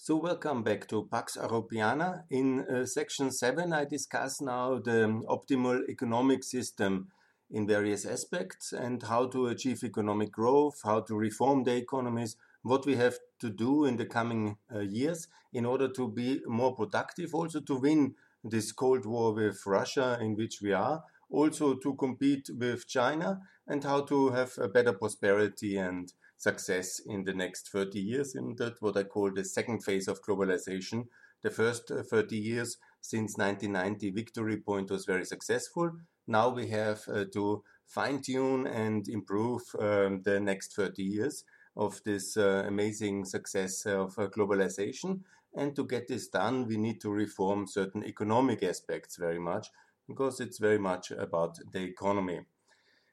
So 0.00 0.14
welcome 0.14 0.62
back 0.62 0.86
to 0.90 1.08
Pax 1.10 1.36
Europiana. 1.36 2.22
In 2.30 2.60
uh, 2.60 2.86
section 2.86 3.32
7 3.32 3.72
I 3.72 3.84
discuss 3.84 4.40
now 4.40 4.78
the 4.78 5.24
optimal 5.28 5.88
economic 5.88 6.44
system 6.44 7.08
in 7.50 7.66
various 7.66 8.06
aspects 8.06 8.72
and 8.72 9.02
how 9.02 9.26
to 9.26 9.48
achieve 9.48 9.82
economic 9.82 10.30
growth, 10.30 10.82
how 10.84 11.00
to 11.00 11.16
reform 11.16 11.64
the 11.64 11.74
economies, 11.74 12.36
what 12.62 12.86
we 12.86 12.94
have 12.94 13.18
to 13.40 13.50
do 13.50 13.86
in 13.86 13.96
the 13.96 14.06
coming 14.06 14.56
uh, 14.72 14.78
years 14.78 15.26
in 15.52 15.66
order 15.66 15.88
to 15.88 16.06
be 16.06 16.42
more 16.46 16.76
productive, 16.76 17.34
also 17.34 17.60
to 17.60 17.80
win 17.80 18.14
this 18.44 18.70
Cold 18.70 19.04
War 19.04 19.34
with 19.34 19.66
Russia 19.66 20.16
in 20.20 20.36
which 20.36 20.62
we 20.62 20.72
are, 20.72 21.02
also 21.28 21.74
to 21.74 21.94
compete 21.96 22.48
with 22.56 22.86
China 22.86 23.40
and 23.66 23.82
how 23.82 24.02
to 24.02 24.30
have 24.30 24.52
a 24.58 24.68
better 24.68 24.92
prosperity 24.92 25.76
and 25.76 26.12
success 26.38 27.00
in 27.00 27.24
the 27.24 27.34
next 27.34 27.68
30 27.70 28.00
years 28.00 28.34
in 28.34 28.54
that 28.56 28.80
what 28.80 28.96
I 28.96 29.02
call 29.02 29.30
the 29.32 29.44
second 29.44 29.84
phase 29.84 30.08
of 30.08 30.22
globalization. 30.22 31.06
The 31.42 31.50
first 31.50 31.90
uh, 31.90 32.02
30 32.02 32.36
years 32.36 32.78
since 33.00 33.36
1990 33.36 34.10
victory 34.10 34.56
point 34.56 34.90
was 34.90 35.04
very 35.04 35.24
successful. 35.24 35.90
Now 36.26 36.48
we 36.48 36.68
have 36.68 37.02
uh, 37.08 37.24
to 37.34 37.62
fine 37.86 38.22
tune 38.22 38.66
and 38.66 39.08
improve 39.08 39.62
um, 39.78 40.22
the 40.22 40.40
next 40.40 40.74
30 40.74 41.02
years 41.02 41.44
of 41.76 42.00
this 42.04 42.36
uh, 42.36 42.64
amazing 42.66 43.24
success 43.24 43.86
of 43.86 44.18
uh, 44.18 44.28
globalization. 44.28 45.20
And 45.54 45.74
to 45.76 45.86
get 45.86 46.08
this 46.08 46.28
done, 46.28 46.66
we 46.66 46.76
need 46.76 47.00
to 47.00 47.10
reform 47.10 47.66
certain 47.66 48.04
economic 48.04 48.62
aspects 48.62 49.16
very 49.16 49.38
much 49.38 49.68
because 50.06 50.40
it's 50.40 50.58
very 50.58 50.78
much 50.78 51.10
about 51.10 51.58
the 51.72 51.82
economy. 51.82 52.40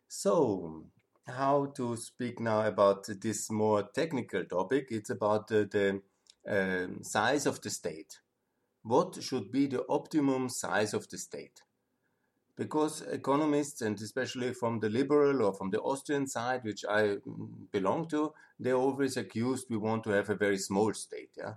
So, 0.07 0.85
how 1.27 1.67
to 1.77 1.95
speak 1.97 2.39
now 2.39 2.61
about 2.65 3.07
this 3.21 3.49
more 3.51 3.83
technical 3.93 4.43
topic. 4.45 4.87
It's 4.91 5.09
about 5.09 5.47
the 5.47 6.01
uh, 6.49 6.87
size 7.03 7.45
of 7.45 7.61
the 7.61 7.69
state. 7.69 8.19
What 8.83 9.21
should 9.23 9.51
be 9.51 9.67
the 9.67 9.85
optimum 9.89 10.49
size 10.49 10.93
of 10.93 11.09
the 11.09 11.17
state? 11.17 11.61
Because 12.57 13.01
economists, 13.01 13.81
and 13.81 13.99
especially 14.01 14.53
from 14.53 14.79
the 14.79 14.89
liberal 14.89 15.41
or 15.43 15.53
from 15.53 15.71
the 15.71 15.81
Austrian 15.81 16.27
side, 16.27 16.63
which 16.63 16.85
I 16.87 17.17
mm, 17.17 17.71
belong 17.71 18.07
to, 18.09 18.33
they're 18.59 18.75
always 18.75 19.17
accused 19.17 19.67
we 19.69 19.77
want 19.77 20.03
to 20.05 20.11
have 20.11 20.29
a 20.29 20.35
very 20.35 20.57
small 20.57 20.93
state. 20.93 21.31
Yeah, 21.37 21.55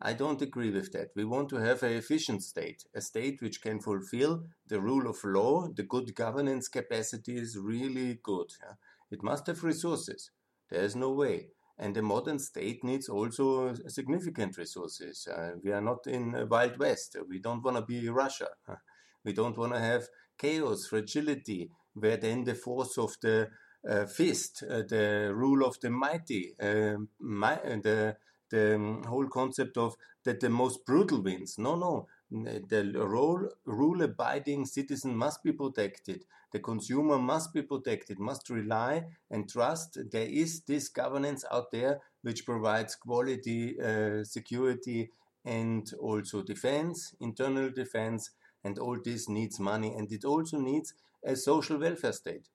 I 0.00 0.12
don't 0.14 0.42
agree 0.42 0.70
with 0.70 0.92
that. 0.92 1.10
We 1.14 1.24
want 1.24 1.50
to 1.50 1.56
have 1.56 1.82
an 1.84 1.92
efficient 1.92 2.42
state, 2.42 2.84
a 2.94 3.00
state 3.00 3.40
which 3.42 3.60
can 3.62 3.80
fulfill 3.80 4.44
the 4.66 4.80
rule 4.80 5.08
of 5.08 5.22
law. 5.24 5.68
The 5.68 5.84
good 5.84 6.14
governance 6.16 6.68
capacity 6.68 7.36
is 7.36 7.56
really 7.58 8.18
good. 8.22 8.52
Yeah? 8.62 8.74
It 9.10 9.22
must 9.22 9.46
have 9.46 9.64
resources. 9.64 10.30
There 10.70 10.82
is 10.82 10.94
no 10.94 11.10
way. 11.12 11.48
And 11.78 11.96
the 11.96 12.02
modern 12.02 12.38
state 12.38 12.84
needs 12.84 13.08
also 13.08 13.74
significant 13.88 14.58
resources. 14.58 15.26
Uh, 15.26 15.52
we 15.64 15.72
are 15.72 15.80
not 15.80 16.06
in 16.06 16.34
a 16.34 16.46
Wild 16.46 16.78
West. 16.78 17.16
We 17.28 17.38
don't 17.38 17.62
want 17.64 17.76
to 17.76 17.82
be 17.82 18.08
Russia. 18.08 18.48
We 19.24 19.34
don't 19.34 19.58
want 19.58 19.74
to 19.74 19.78
have 19.78 20.08
chaos, 20.38 20.86
fragility, 20.86 21.70
where 21.92 22.16
then 22.16 22.44
the 22.44 22.54
force 22.54 22.96
of 22.96 23.14
the 23.20 23.50
uh, 23.86 24.06
fist, 24.06 24.62
uh, 24.62 24.82
the 24.88 25.30
rule 25.34 25.62
of 25.66 25.78
the 25.80 25.90
mighty, 25.90 26.54
uh, 26.58 26.96
my, 27.18 27.56
the, 27.56 28.16
the 28.50 29.02
whole 29.06 29.28
concept 29.28 29.76
of 29.76 29.96
that 30.24 30.40
the 30.40 30.48
most 30.48 30.86
brutal 30.86 31.22
wins. 31.22 31.56
No, 31.58 31.76
no 31.76 32.06
the 32.30 32.92
role, 32.96 33.48
rule 33.64 34.02
abiding 34.02 34.66
citizen 34.66 35.16
must 35.16 35.42
be 35.42 35.52
protected. 35.52 36.24
The 36.52 36.60
consumer 36.60 37.18
must 37.18 37.52
be 37.52 37.62
protected, 37.62 38.18
must 38.18 38.50
rely 38.50 39.06
and 39.30 39.48
trust 39.48 39.98
there 40.10 40.26
is 40.28 40.62
this 40.62 40.88
governance 40.88 41.44
out 41.50 41.70
there 41.70 42.00
which 42.22 42.44
provides 42.46 42.94
quality, 42.96 43.80
uh, 43.80 44.24
security, 44.24 45.10
and 45.44 45.90
also 46.00 46.42
defense, 46.42 47.14
internal 47.20 47.70
defense, 47.70 48.30
and 48.64 48.78
all 48.78 48.98
this 49.02 49.28
needs 49.28 49.58
money 49.58 49.94
and 49.94 50.12
it 50.12 50.24
also 50.24 50.58
needs 50.58 50.92
a 51.24 51.34
social 51.36 51.78
welfare 51.78 52.12
state. 52.12 52.48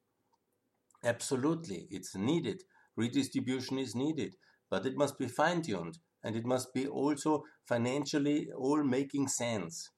Absolutely, 1.05 1.87
it's 1.89 2.15
needed. 2.17 2.63
Redistribution 2.97 3.79
is 3.79 3.95
needed, 3.95 4.35
but 4.69 4.85
it 4.85 4.97
must 4.97 5.17
be 5.17 5.25
fine 5.27 5.61
tuned 5.61 5.99
and 6.25 6.35
it 6.35 6.43
must 6.43 6.73
be 6.73 6.87
also 6.87 7.43
financially 7.65 8.49
all 8.51 8.83
making 8.83 9.27
sense. 9.27 9.91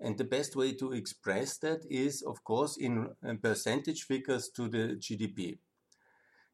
And 0.00 0.16
the 0.16 0.24
best 0.24 0.56
way 0.56 0.72
to 0.72 0.92
express 0.92 1.58
that 1.58 1.84
is, 1.90 2.22
of 2.22 2.42
course, 2.42 2.78
in 2.78 3.10
percentage 3.42 4.04
figures 4.04 4.48
to 4.56 4.68
the 4.68 4.96
GDP. 4.96 5.58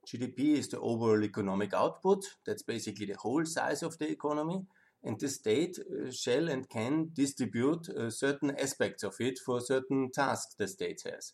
GDP 0.06 0.58
is 0.58 0.68
the 0.68 0.80
overall 0.80 1.22
economic 1.22 1.72
output. 1.72 2.24
That's 2.44 2.64
basically 2.64 3.06
the 3.06 3.18
whole 3.18 3.44
size 3.46 3.84
of 3.84 3.96
the 3.98 4.10
economy. 4.10 4.66
And 5.04 5.18
the 5.18 5.28
state 5.28 5.78
uh, 5.78 6.10
shall 6.10 6.48
and 6.50 6.68
can 6.68 7.10
distribute 7.14 7.88
uh, 7.88 8.10
certain 8.10 8.54
aspects 8.58 9.04
of 9.04 9.14
it 9.20 9.38
for 9.38 9.60
certain 9.60 10.10
tasks 10.12 10.56
the 10.58 10.68
state 10.68 11.02
has. 11.10 11.32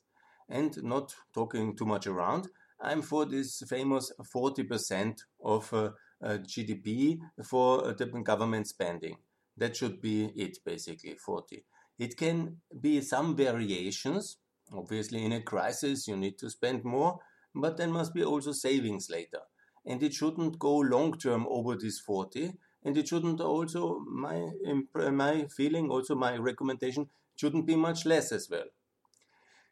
And 0.49 0.81
not 0.85 1.15
talking 1.35 1.75
too 1.75 1.87
much 1.87 2.07
around, 2.07 2.49
I'm 2.81 3.03
for 3.03 3.25
this 3.25 3.63
famous 3.69 4.13
40% 4.23 5.19
of 5.43 5.73
uh, 5.73 5.77
uh, 5.77 5.91
GDP 6.25 7.19
for 7.45 7.87
uh, 7.87 7.93
the 7.93 8.07
government 8.07 8.67
spending. 8.67 9.17
That 9.57 9.77
should 9.77 10.01
be 10.01 10.27
it, 10.37 10.59
basically, 10.65 11.15
40. 11.15 11.65
It 11.99 12.17
can 12.17 12.61
be 12.81 13.01
some 13.01 13.37
variations. 13.37 14.39
Obviously, 14.73 15.25
in 15.25 15.33
a 15.33 15.43
crisis, 15.43 16.07
you 16.07 16.17
need 16.17 16.39
to 16.39 16.51
spend 16.51 16.85
more, 16.85 17.19
but 17.55 17.77
there 17.77 17.89
must 17.89 18.13
be 18.13 18.25
also 18.25 18.53
savings 18.53 19.09
later. 19.11 19.41
And 19.87 20.03
it 20.03 20.13
shouldn't 20.13 20.59
go 20.59 20.77
long 20.77 21.17
term 21.19 21.47
over 21.49 21.77
this 21.77 22.01
40. 22.01 22.53
And 22.85 22.97
it 22.99 23.09
shouldn't 23.09 23.41
also, 23.41 24.01
my, 24.01 24.51
my 24.95 25.47
feeling, 25.57 25.91
also 25.91 26.15
my 26.15 26.37
recommendation, 26.37 27.09
shouldn't 27.37 27.67
be 27.67 27.77
much 27.77 28.05
less 28.05 28.33
as 28.33 28.49
well. 28.51 28.67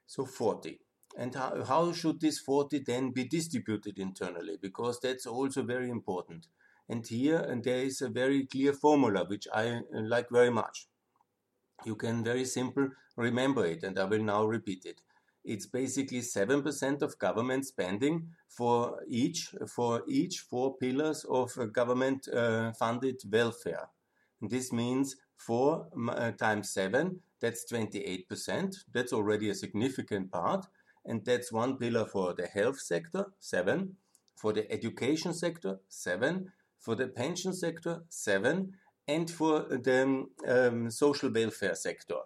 So 0.06 0.24
40. 0.24 0.78
And 1.16 1.34
how, 1.34 1.64
how 1.64 1.92
should 1.92 2.20
this 2.20 2.38
40 2.38 2.80
then 2.80 3.10
be 3.10 3.24
distributed 3.24 3.98
internally? 3.98 4.56
Because 4.60 4.98
that's 5.00 5.26
also 5.26 5.62
very 5.62 5.88
important. 5.88 6.48
And 6.88 7.06
here 7.06 7.38
and 7.38 7.62
there 7.62 7.82
is 7.82 8.02
a 8.02 8.08
very 8.08 8.46
clear 8.46 8.72
formula 8.72 9.24
which 9.24 9.46
I 9.52 9.68
uh, 9.68 9.80
like 9.92 10.28
very 10.30 10.50
much. 10.50 10.86
You 11.84 11.96
can 11.96 12.24
very 12.24 12.44
simple 12.44 12.88
remember 13.16 13.64
it, 13.64 13.82
and 13.82 13.98
I 13.98 14.04
will 14.04 14.22
now 14.22 14.44
repeat 14.44 14.84
it. 14.84 15.00
It's 15.44 15.66
basically 15.66 16.20
7% 16.20 17.02
of 17.02 17.18
government 17.18 17.66
spending 17.66 18.28
for 18.48 19.00
each 19.06 19.54
for 19.68 20.02
each 20.08 20.40
four 20.40 20.76
pillars 20.76 21.24
of 21.28 21.50
government 21.72 22.28
uh, 22.28 22.72
funded 22.72 23.20
welfare. 23.30 23.88
This 24.40 24.72
means 24.72 25.16
4 25.36 25.88
uh, 26.08 26.30
times 26.32 26.70
7, 26.70 27.20
that's 27.40 27.70
28%. 27.70 28.76
That's 28.92 29.12
already 29.12 29.50
a 29.50 29.54
significant 29.54 30.30
part 30.30 30.66
and 31.04 31.24
that's 31.24 31.52
one 31.52 31.76
pillar 31.76 32.06
for 32.06 32.34
the 32.34 32.46
health 32.46 32.80
sector, 32.80 33.32
seven, 33.40 33.96
for 34.36 34.52
the 34.52 34.70
education 34.70 35.32
sector, 35.32 35.78
seven, 35.88 36.52
for 36.78 36.94
the 36.94 37.06
pension 37.06 37.52
sector, 37.52 38.02
seven, 38.08 38.74
and 39.06 39.30
for 39.30 39.60
the 39.60 40.26
um, 40.46 40.90
social 40.90 41.30
welfare 41.30 41.74
sector. 41.74 42.20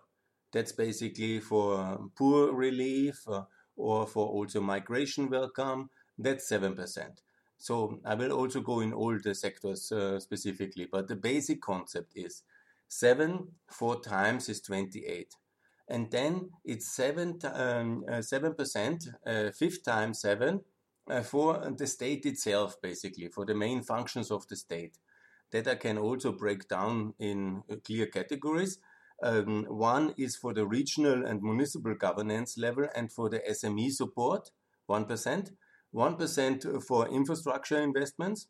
That's 0.53 0.73
basically 0.73 1.41
for 1.41 2.11
poor 2.17 2.53
relief 2.53 3.23
uh, 3.29 3.43
or 3.77 4.07
for 4.07 4.27
also 4.27 4.61
migration 4.61 5.29
welcome. 5.29 5.91
That's 6.17 6.51
7%. 6.51 7.21
So 7.59 8.01
I 8.05 8.15
will 8.15 8.33
also 8.33 8.61
go 8.61 8.81
in 8.81 8.93
all 8.93 9.19
the 9.19 9.35
sectors 9.35 9.93
uh, 9.93 10.21
specifically, 10.21 10.89
but 10.91 11.09
the 11.09 11.17
basic 11.17 11.61
concept 11.61 12.13
is 12.17 12.43
7 12.89 13.49
4 13.69 14.01
times 14.01 14.49
is 14.49 14.61
28 14.63 15.35
and 15.89 16.11
then 16.11 16.51
it's 16.65 16.95
seven 16.95 17.39
um, 17.53 18.05
uh, 18.11 18.23
seven 18.23 18.55
percent, 18.55 19.09
uh, 19.27 19.51
fifth 19.51 19.85
time 19.85 20.15
seven 20.15 20.61
uh, 21.11 21.23
for 21.23 21.73
the 21.77 21.87
state 21.87 22.27
itself, 22.27 22.77
basically 22.83 23.29
for 23.29 23.47
the 23.47 23.55
main 23.55 23.83
functions 23.83 24.31
of 24.31 24.47
the 24.49 24.57
state. 24.57 24.99
That 25.51 25.67
I 25.67 25.77
can 25.77 25.97
also 25.97 26.33
break 26.33 26.69
down 26.69 27.15
in 27.19 27.63
clear 27.85 28.07
categories. 28.07 28.79
Um, 29.23 29.65
one 29.65 30.15
is 30.17 30.37
for 30.37 30.53
the 30.53 30.67
regional 30.67 31.27
and 31.27 31.43
municipal 31.43 31.95
governance 31.95 32.59
level 32.59 32.87
and 32.95 33.11
for 33.11 33.29
the 33.31 33.41
SME 33.51 33.91
support, 33.91 34.51
1%, 34.89 35.51
1% 35.95 36.83
for 36.85 37.09
infrastructure 37.09 37.81
investments, 37.81 38.47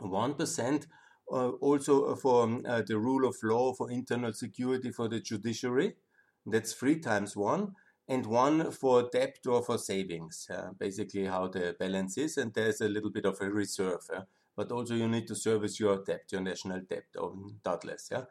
1% 0.00 0.86
uh, 1.30 1.48
also 1.50 2.16
for 2.16 2.44
um, 2.44 2.62
uh, 2.66 2.82
the 2.84 2.98
rule 2.98 3.28
of 3.28 3.36
law, 3.42 3.72
for 3.72 3.90
internal 3.90 4.32
security, 4.32 4.90
for 4.90 5.08
the 5.08 5.20
judiciary, 5.20 5.94
that's 6.46 6.72
three 6.72 6.98
times 6.98 7.36
one, 7.36 7.74
and 8.08 8.26
one 8.26 8.70
for 8.70 9.08
debt 9.12 9.38
or 9.46 9.62
for 9.62 9.78
savings. 9.78 10.48
Uh, 10.50 10.70
basically, 10.78 11.24
how 11.24 11.48
the 11.48 11.76
balance 11.78 12.18
is, 12.18 12.36
and 12.36 12.52
there's 12.52 12.80
a 12.80 12.88
little 12.88 13.10
bit 13.10 13.24
of 13.24 13.38
a 13.40 13.48
reserve. 13.48 14.08
Uh, 14.14 14.22
but 14.56 14.70
also, 14.70 14.94
you 14.94 15.08
need 15.08 15.26
to 15.28 15.34
service 15.34 15.80
your 15.80 16.02
debt, 16.04 16.24
your 16.30 16.42
national 16.42 16.80
debt, 16.80 17.04
doubtless. 17.64 18.08
Yeah, 18.10 18.24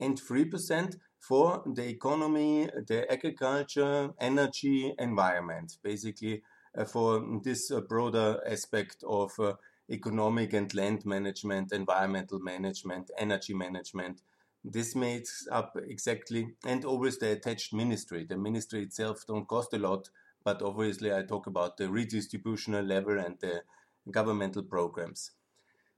and 0.00 0.18
three 0.18 0.44
percent 0.44 0.96
for 1.20 1.62
the 1.66 1.88
economy, 1.88 2.68
the 2.86 3.10
agriculture, 3.10 4.10
energy, 4.20 4.94
environment. 4.98 5.78
Basically, 5.82 6.42
uh, 6.76 6.84
for 6.84 7.24
this 7.42 7.70
uh, 7.70 7.80
broader 7.80 8.40
aspect 8.46 9.04
of 9.06 9.32
uh, 9.38 9.54
economic 9.90 10.52
and 10.52 10.72
land 10.74 11.04
management, 11.06 11.72
environmental 11.72 12.38
management, 12.38 13.10
energy 13.18 13.54
management. 13.54 14.22
This 14.64 14.94
makes 14.94 15.46
up 15.50 15.76
exactly, 15.76 16.54
and 16.64 16.84
always 16.84 17.18
the 17.18 17.32
attached 17.32 17.72
ministry. 17.72 18.24
The 18.24 18.36
ministry 18.36 18.82
itself 18.82 19.24
don't 19.26 19.46
cost 19.46 19.72
a 19.72 19.78
lot, 19.78 20.10
but 20.44 20.62
obviously 20.62 21.12
I 21.12 21.22
talk 21.22 21.46
about 21.46 21.76
the 21.76 21.84
redistributional 21.84 22.86
level 22.86 23.18
and 23.18 23.38
the 23.40 23.62
governmental 24.10 24.62
programs. 24.62 25.32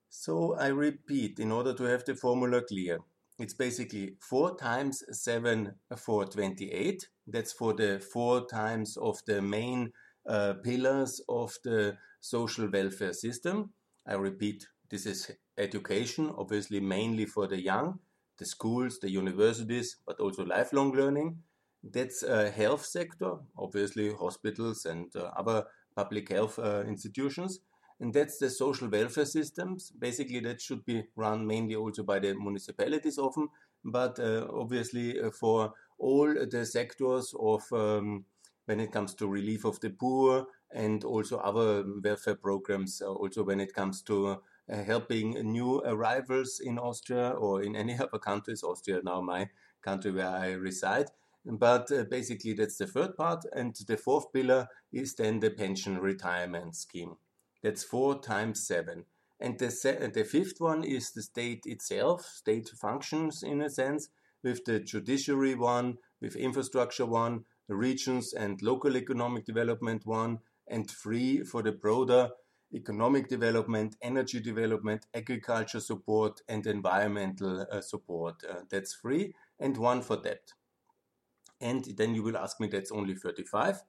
So 0.08 0.54
I 0.56 0.68
repeat, 0.68 1.38
in 1.38 1.52
order 1.52 1.72
to 1.74 1.84
have 1.84 2.04
the 2.04 2.14
formula 2.14 2.62
clear, 2.62 2.98
it's 3.38 3.54
basically 3.54 4.16
4 4.20 4.56
times 4.56 5.02
7 5.10 5.74
for 5.96 6.26
28. 6.26 7.08
That's 7.26 7.52
for 7.52 7.72
the 7.72 8.00
4 8.00 8.46
times 8.46 8.96
of 8.96 9.24
the 9.24 9.40
main 9.40 9.92
uh, 10.26 10.54
pillars 10.62 11.20
of 11.28 11.56
the 11.64 11.96
social 12.20 12.68
welfare 12.68 13.14
system. 13.14 13.72
I 14.06 14.14
repeat, 14.14 14.66
this 14.90 15.06
is 15.06 15.30
education, 15.56 16.30
obviously 16.36 16.80
mainly 16.80 17.24
for 17.24 17.46
the 17.46 17.60
young, 17.60 18.00
the 18.40 18.46
schools, 18.46 18.98
the 18.98 19.10
universities, 19.10 19.96
but 20.06 20.18
also 20.18 20.44
lifelong 20.44 20.92
learning. 20.92 21.38
That's 21.84 22.22
a 22.22 22.50
health 22.50 22.84
sector, 22.84 23.36
obviously 23.56 24.12
hospitals 24.12 24.86
and 24.86 25.14
uh, 25.14 25.30
other 25.36 25.64
public 25.94 26.30
health 26.30 26.58
uh, 26.58 26.82
institutions. 26.86 27.60
And 28.00 28.14
that's 28.14 28.38
the 28.38 28.48
social 28.48 28.88
welfare 28.88 29.26
systems. 29.26 29.90
Basically, 29.90 30.40
that 30.40 30.60
should 30.60 30.84
be 30.86 31.04
run 31.16 31.46
mainly 31.46 31.76
also 31.76 32.02
by 32.02 32.18
the 32.18 32.34
municipalities 32.34 33.18
often, 33.18 33.48
but 33.84 34.18
uh, 34.18 34.46
obviously 34.52 35.20
uh, 35.20 35.30
for 35.30 35.74
all 35.98 36.34
the 36.50 36.64
sectors 36.64 37.34
of 37.38 37.62
um, 37.72 38.24
when 38.64 38.80
it 38.80 38.90
comes 38.90 39.14
to 39.14 39.28
relief 39.28 39.64
of 39.66 39.78
the 39.80 39.90
poor 39.90 40.46
and 40.72 41.04
also 41.04 41.38
other 41.38 41.84
welfare 42.02 42.36
programs, 42.36 43.02
uh, 43.02 43.12
also 43.12 43.42
when 43.42 43.60
it 43.60 43.74
comes 43.74 44.00
to 44.02 44.40
helping 44.70 45.30
new 45.52 45.80
arrivals 45.80 46.60
in 46.62 46.78
Austria 46.78 47.30
or 47.30 47.62
in 47.62 47.74
any 47.76 47.98
other 47.98 48.18
countries, 48.18 48.62
Austria 48.62 49.00
now 49.02 49.20
my 49.20 49.48
country 49.82 50.12
where 50.12 50.28
I 50.28 50.52
reside, 50.52 51.06
but 51.44 51.90
uh, 51.90 52.04
basically, 52.04 52.52
that's 52.52 52.76
the 52.76 52.86
third 52.86 53.16
part. 53.16 53.44
And 53.54 53.74
the 53.86 53.96
fourth 53.96 54.32
pillar 54.32 54.68
is 54.92 55.14
then 55.14 55.40
the 55.40 55.50
pension 55.50 55.98
retirement 55.98 56.76
scheme. 56.76 57.16
That's 57.62 57.82
four 57.82 58.20
times 58.20 58.66
seven. 58.66 59.04
And 59.40 59.58
the, 59.58 60.10
the 60.12 60.24
fifth 60.24 60.60
one 60.60 60.84
is 60.84 61.12
the 61.12 61.22
state 61.22 61.62
itself, 61.64 62.22
state 62.22 62.68
functions 62.68 63.42
in 63.42 63.62
a 63.62 63.70
sense, 63.70 64.10
with 64.42 64.64
the 64.66 64.80
judiciary 64.80 65.54
one, 65.54 65.96
with 66.20 66.36
infrastructure 66.36 67.06
one, 67.06 67.44
regions 67.68 68.34
and 68.34 68.60
local 68.60 68.96
economic 68.96 69.46
development 69.46 70.04
one, 70.04 70.40
and 70.68 70.90
three 70.90 71.42
for 71.42 71.62
the 71.62 71.72
broader 71.72 72.30
economic 72.74 73.28
development, 73.28 73.96
energy 74.02 74.40
development, 74.40 75.06
agriculture 75.14 75.80
support, 75.80 76.40
and 76.48 76.66
environmental 76.66 77.66
uh, 77.70 77.80
support. 77.80 78.42
Uh, 78.48 78.60
that's 78.70 78.94
free, 78.94 79.34
and 79.58 79.76
one 79.76 80.02
for 80.02 80.16
debt. 80.16 80.52
And 81.60 81.84
then 81.96 82.14
you 82.14 82.22
will 82.22 82.36
ask 82.36 82.60
me, 82.60 82.68
that's 82.68 82.92
only 82.92 83.14
35. 83.14 83.82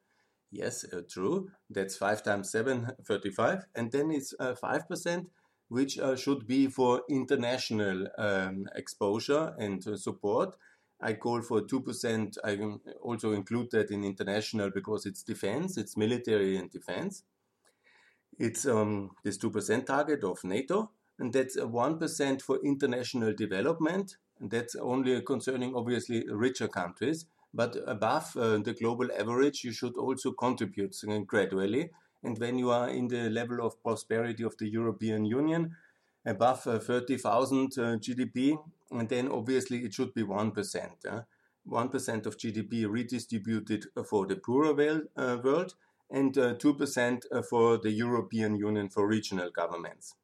Yes, 0.51 0.83
uh, 0.91 1.01
true. 1.09 1.49
That's 1.69 1.95
5 1.95 2.23
times 2.23 2.51
7, 2.51 2.91
35. 3.07 3.65
And 3.75 3.91
then 3.91 4.11
it's 4.11 4.33
uh, 4.39 4.55
5%, 4.61 5.27
which 5.69 5.97
uh, 5.97 6.15
should 6.15 6.45
be 6.45 6.67
for 6.67 7.03
international 7.09 8.07
um, 8.17 8.67
exposure 8.75 9.53
and 9.57 9.85
uh, 9.87 9.95
support. 9.95 10.55
I 11.01 11.13
call 11.13 11.41
for 11.41 11.61
2%. 11.61 12.37
I 12.43 12.59
also 13.01 13.31
include 13.31 13.71
that 13.71 13.89
in 13.89 14.03
international 14.03 14.69
because 14.69 15.05
it's 15.05 15.23
defense, 15.23 15.77
it's 15.77 15.97
military 15.97 16.57
and 16.57 16.69
defense. 16.69 17.23
It's 18.41 18.65
um, 18.65 19.11
this 19.23 19.37
2% 19.37 19.85
target 19.85 20.23
of 20.23 20.43
NATO, 20.43 20.91
and 21.19 21.31
that's 21.31 21.57
1% 21.57 22.41
for 22.41 22.59
international 22.65 23.33
development. 23.33 24.17
And 24.39 24.49
that's 24.49 24.75
only 24.75 25.21
concerning, 25.21 25.75
obviously, 25.75 26.25
richer 26.27 26.67
countries 26.67 27.27
but 27.53 27.75
above 27.85 28.35
uh, 28.37 28.57
the 28.59 28.73
global 28.73 29.09
average, 29.11 29.63
you 29.63 29.73
should 29.73 29.97
also 29.97 30.31
contribute 30.31 30.95
gradually. 31.27 31.89
And 32.23 32.37
when 32.39 32.57
you 32.57 32.69
are 32.71 32.89
in 32.89 33.07
the 33.07 33.29
level 33.29 33.65
of 33.65 33.81
prosperity 33.83 34.43
of 34.43 34.55
the 34.57 34.69
European 34.69 35.25
Union, 35.25 35.75
above 36.25 36.65
uh, 36.67 36.79
30,000 36.79 37.65
uh, 37.77 37.81
GDP, 37.97 38.57
and 38.91 39.09
then 39.09 39.27
obviously 39.27 39.79
it 39.79 39.93
should 39.93 40.13
be 40.13 40.23
1%. 40.23 40.89
Uh, 41.09 41.21
1% 41.67 42.25
of 42.25 42.37
GDP 42.37 42.89
redistributed 42.89 43.85
for 44.07 44.25
the 44.25 44.35
poorer 44.35 45.01
uh, 45.17 45.37
world, 45.43 45.75
and 46.11 46.33
2% 46.33 47.21
uh, 47.31 47.41
for 47.49 47.77
the 47.77 47.91
European 47.91 48.55
Union 48.55 48.89
for 48.89 49.07
regional 49.07 49.49
governments. 49.49 50.15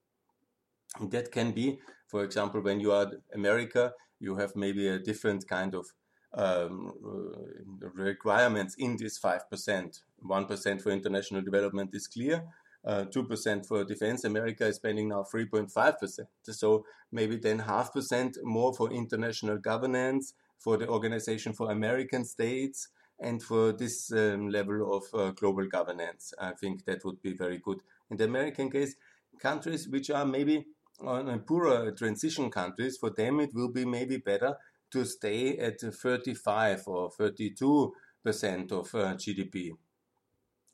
And 1.00 1.12
that 1.12 1.32
can 1.32 1.52
be, 1.52 1.80
for 2.08 2.24
example, 2.24 2.62
when 2.62 2.80
you 2.80 2.92
are 2.92 3.12
America, 3.34 3.94
you 4.20 4.36
have 4.36 4.56
maybe 4.56 4.88
a 4.88 5.00
different 5.00 5.48
kind 5.48 5.76
of 5.76 5.86
um, 6.34 6.92
uh, 7.06 7.90
requirements 7.94 8.76
in 8.78 8.98
this 8.98 9.20
5%. 9.20 10.02
1% 10.24 10.82
for 10.82 10.92
international 10.92 11.42
development 11.42 11.92
is 11.94 12.08
clear. 12.08 12.44
Uh, 12.86 13.06
2% 13.06 13.66
for 13.66 13.84
defense. 13.84 14.24
America 14.24 14.66
is 14.66 14.78
spending 14.78 15.10
now 15.10 15.26
3.5%. 15.34 16.20
So 16.44 16.86
maybe 17.12 17.38
then 17.38 17.60
half 17.60 17.92
percent 17.94 18.38
more 18.44 18.74
for 18.74 18.92
international 18.92 19.58
governance, 19.58 20.34
for 20.60 20.78
the 20.78 20.88
Organization 20.88 21.54
for 21.54 21.72
American 21.72 22.26
States, 22.26 22.88
and 23.20 23.42
for 23.42 23.72
this 23.72 24.12
um, 24.12 24.50
level 24.50 24.96
of 24.96 25.04
uh, 25.14 25.32
global 25.32 25.66
governance. 25.68 26.34
I 26.40 26.52
think 26.52 26.86
that 26.86 27.04
would 27.04 27.22
be 27.22 27.34
very 27.34 27.58
good. 27.58 27.82
In 28.10 28.18
the 28.18 28.26
American 28.26 28.70
case, 28.70 28.96
countries 29.40 29.88
which 29.88 30.10
are 30.10 30.26
maybe 30.26 30.66
on 31.02 31.30
a 31.30 31.38
poorer 31.38 31.92
transition 31.92 32.50
countries, 32.50 32.98
for 32.98 33.10
them 33.10 33.40
it 33.40 33.54
will 33.54 33.72
be 33.72 33.86
maybe 33.86 34.18
better 34.18 34.56
to 34.92 35.06
stay 35.06 35.58
at 35.58 35.82
35 35.82 36.84
or 36.88 37.12
32 37.12 37.94
percent 38.24 38.72
of 38.72 38.94
uh, 38.96 39.14
GDP 39.16 39.72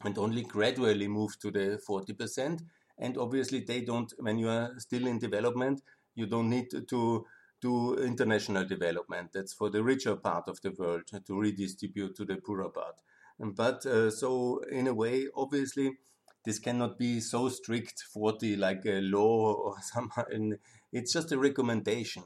and 0.03 0.17
only 0.17 0.43
gradually 0.43 1.07
move 1.07 1.37
to 1.39 1.51
the 1.51 1.79
40 1.85 2.13
percent. 2.13 2.61
And 2.97 3.17
obviously, 3.17 3.61
they 3.61 3.81
don't, 3.81 4.13
when 4.19 4.37
you 4.37 4.49
are 4.49 4.71
still 4.77 5.07
in 5.07 5.17
development, 5.17 5.81
you 6.15 6.27
don't 6.27 6.49
need 6.49 6.67
to 6.87 7.25
do 7.63 7.95
international 7.95 8.65
development. 8.65 9.31
That's 9.33 9.53
for 9.53 9.69
the 9.69 9.83
richer 9.83 10.15
part 10.15 10.47
of 10.47 10.61
the 10.61 10.71
world 10.71 11.03
to 11.25 11.39
redistribute 11.39 12.15
to 12.17 12.25
the 12.25 12.35
poorer 12.35 12.69
part. 12.69 12.95
But 13.39 13.85
uh, 13.85 14.11
so, 14.11 14.59
in 14.71 14.87
a 14.87 14.93
way, 14.93 15.27
obviously, 15.35 15.97
this 16.45 16.59
cannot 16.59 16.99
be 16.99 17.19
so 17.19 17.49
strict 17.49 18.03
40 18.13 18.55
like 18.57 18.85
a 18.85 19.01
law 19.01 19.53
or 19.53 19.75
something. 19.93 20.57
It's 20.91 21.13
just 21.13 21.31
a 21.31 21.39
recommendation 21.39 22.23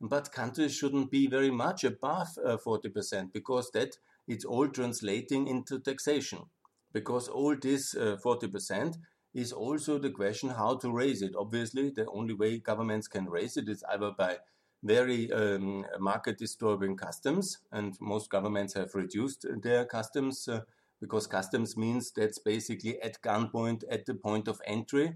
but 0.00 0.32
countries 0.32 0.74
shouldn't 0.74 1.10
be 1.10 1.26
very 1.26 1.50
much 1.50 1.84
above 1.84 2.28
uh, 2.44 2.56
40% 2.56 3.32
because 3.32 3.70
that 3.72 3.98
it's 4.26 4.44
all 4.44 4.68
translating 4.68 5.46
into 5.46 5.78
taxation. 5.78 6.46
Because 6.92 7.28
all 7.28 7.54
this 7.60 7.94
uh, 7.94 8.16
40% 8.24 8.96
is 9.34 9.52
also 9.52 9.98
the 9.98 10.10
question 10.10 10.50
how 10.50 10.76
to 10.76 10.90
raise 10.90 11.22
it. 11.22 11.34
Obviously, 11.36 11.90
the 11.90 12.06
only 12.06 12.34
way 12.34 12.58
governments 12.58 13.08
can 13.08 13.28
raise 13.28 13.56
it 13.56 13.68
is 13.68 13.84
either 13.92 14.10
by 14.16 14.38
very 14.82 15.30
um, 15.32 15.84
market 15.98 16.38
disturbing 16.38 16.96
customs, 16.96 17.58
and 17.72 17.96
most 18.00 18.30
governments 18.30 18.74
have 18.74 18.94
reduced 18.94 19.46
their 19.62 19.84
customs 19.84 20.48
uh, 20.48 20.60
because 21.00 21.26
customs 21.26 21.76
means 21.76 22.12
that's 22.12 22.38
basically 22.38 23.00
at 23.02 23.20
gunpoint 23.22 23.84
at 23.90 24.06
the 24.06 24.14
point 24.14 24.48
of 24.48 24.60
entry 24.66 25.14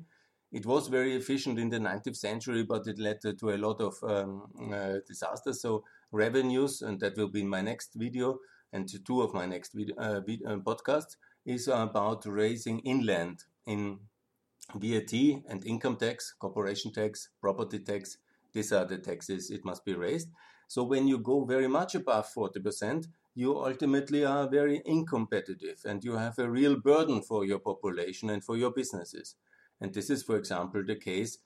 it 0.55 0.65
was 0.65 0.87
very 0.87 1.17
efficient 1.17 1.59
in 1.59 1.69
the 1.69 1.81
19th 1.81 2.17
century, 2.17 2.63
but 2.63 2.87
it 2.87 3.01
led 3.01 3.21
to 3.23 3.51
a 3.51 3.59
lot 3.59 3.81
of 3.81 3.95
um, 4.05 4.43
uh, 4.73 4.99
disasters. 5.05 5.61
So 5.61 5.83
revenues, 6.13 6.81
and 6.81 7.01
that 7.01 7.17
will 7.17 7.29
be 7.29 7.41
in 7.41 7.49
my 7.49 7.61
next 7.61 7.95
video, 7.97 8.39
and 8.73 8.89
two 9.05 9.21
of 9.21 9.35
my 9.35 9.47
next 9.47 9.73
video, 9.75 9.97
uh, 9.97 10.21
video 10.21 10.55
uh, 10.55 10.57
podcasts, 10.59 11.17
is 11.45 11.67
about 11.67 12.25
raising 12.25 12.79
inland 12.81 13.43
in 13.67 13.99
VAT 14.77 15.13
and 15.13 15.67
income 15.67 15.97
tax, 15.97 16.33
corporation 16.39 16.93
tax, 16.93 17.31
property 17.41 17.81
tax. 17.81 18.19
These 18.55 18.73
are 18.73 18.85
the 18.85 18.99
taxes 18.99 19.51
it 19.51 19.65
must 19.65 19.85
be 19.85 19.95
raised. 19.95 20.29
So 20.69 20.83
when 20.85 21.07
you 21.07 21.19
go 21.19 21.45
very 21.45 21.69
much 21.69 21.95
above 21.95 22.29
40%, 22.35 23.07
you 23.35 23.57
ultimately 23.59 24.25
are 24.25 24.49
very 24.49 24.81
incompetitive 24.89 25.85
and 25.85 26.03
you 26.05 26.17
have 26.17 26.39
a 26.39 26.49
real 26.49 26.81
burden 26.81 27.23
for 27.23 27.45
your 27.45 27.59
population 27.59 28.31
and 28.31 28.43
for 28.43 28.57
your 28.57 28.71
businesses. 28.71 29.35
And 29.81 29.93
this 29.93 30.09
is, 30.09 30.23
for 30.23 30.37
example, 30.37 30.85
the 30.87 30.97
case 30.97 31.39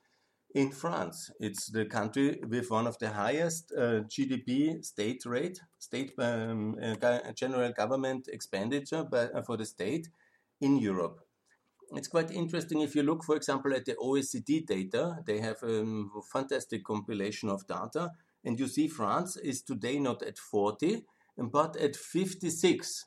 in 0.54 0.70
France. 0.70 1.30
It's 1.40 1.70
the 1.70 1.86
country 1.86 2.40
with 2.46 2.70
one 2.70 2.86
of 2.86 2.98
the 2.98 3.10
highest 3.10 3.72
uh, 3.76 4.02
GDP 4.02 4.84
state 4.84 5.24
rate, 5.26 5.60
state 5.78 6.12
um, 6.18 6.76
uh, 6.80 7.32
general 7.32 7.72
government 7.72 8.28
expenditure 8.32 9.04
by, 9.04 9.24
uh, 9.24 9.42
for 9.42 9.56
the 9.56 9.66
state 9.66 10.08
in 10.60 10.78
Europe. 10.78 11.20
It's 11.94 12.08
quite 12.08 12.30
interesting 12.30 12.82
if 12.82 12.94
you 12.94 13.02
look, 13.02 13.24
for 13.24 13.36
example, 13.36 13.74
at 13.74 13.86
the 13.86 13.94
OECD 13.94 14.66
data. 14.66 15.18
They 15.26 15.40
have 15.40 15.62
a 15.62 16.04
fantastic 16.32 16.84
compilation 16.84 17.48
of 17.48 17.66
data, 17.66 18.10
and 18.44 18.58
you 18.58 18.68
see 18.68 18.88
France 18.88 19.36
is 19.36 19.62
today 19.62 19.98
not 19.98 20.22
at 20.22 20.38
40, 20.38 21.04
but 21.38 21.76
at 21.76 21.96
56. 21.96 23.06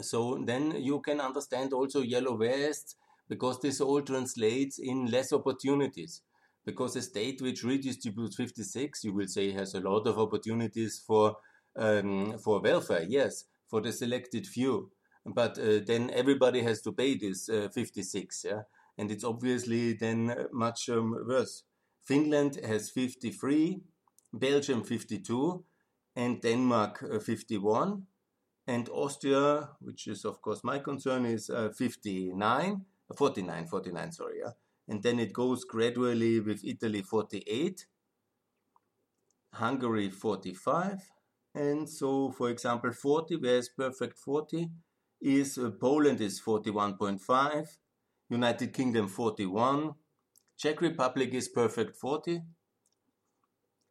So 0.00 0.42
then 0.44 0.72
you 0.82 1.00
can 1.00 1.20
understand 1.20 1.72
also 1.72 2.02
yellow 2.02 2.36
vests 2.36 2.96
because 3.28 3.60
this 3.60 3.80
all 3.80 4.02
translates 4.02 4.78
in 4.78 5.06
less 5.06 5.32
opportunities. 5.32 6.22
Because 6.64 6.96
a 6.96 7.02
state 7.02 7.40
which 7.40 7.62
redistributes 7.62 8.34
56, 8.34 9.04
you 9.04 9.14
will 9.14 9.28
say, 9.28 9.52
has 9.52 9.74
a 9.74 9.80
lot 9.80 10.08
of 10.08 10.18
opportunities 10.18 11.00
for 11.06 11.36
um, 11.76 12.38
for 12.38 12.60
welfare, 12.60 13.04
yes, 13.06 13.44
for 13.68 13.80
the 13.80 13.92
selected 13.92 14.46
few. 14.46 14.90
But 15.26 15.58
uh, 15.58 15.80
then 15.84 16.10
everybody 16.10 16.62
has 16.62 16.80
to 16.82 16.92
pay 16.92 17.16
this 17.16 17.48
uh, 17.48 17.68
56, 17.74 18.44
yeah, 18.44 18.62
and 18.96 19.10
it's 19.10 19.24
obviously 19.24 19.94
then 19.94 20.46
much 20.52 20.88
um, 20.88 21.16
worse. 21.26 21.64
Finland 22.04 22.60
has 22.64 22.90
53, 22.90 23.80
Belgium 24.32 24.84
52, 24.84 25.64
and 26.14 26.40
Denmark 26.40 27.04
uh, 27.12 27.18
51, 27.18 28.06
and 28.68 28.88
Austria, 28.88 29.70
which 29.80 30.06
is 30.06 30.24
of 30.24 30.40
course 30.40 30.62
my 30.62 30.78
concern, 30.78 31.26
is 31.26 31.50
uh, 31.50 31.70
59, 31.76 32.84
49, 33.16 33.66
49, 33.66 34.12
sorry, 34.12 34.38
yeah. 34.44 34.52
And 34.88 35.02
then 35.02 35.18
it 35.18 35.32
goes 35.32 35.64
gradually 35.64 36.38
with 36.38 36.64
Italy 36.64 37.02
48, 37.02 37.86
Hungary 39.54 40.10
45, 40.10 41.00
and 41.56 41.88
so 41.88 42.30
for 42.30 42.50
example 42.50 42.92
40, 42.92 43.36
where's 43.36 43.68
perfect 43.68 44.18
40? 44.18 44.70
Is 45.20 45.58
uh, 45.58 45.70
Poland 45.80 46.20
is 46.20 46.40
41.5, 46.40 47.78
United 48.28 48.72
Kingdom 48.72 49.08
41, 49.08 49.94
Czech 50.56 50.80
Republic 50.80 51.34
is 51.34 51.48
perfect 51.48 51.96
40, 51.96 52.42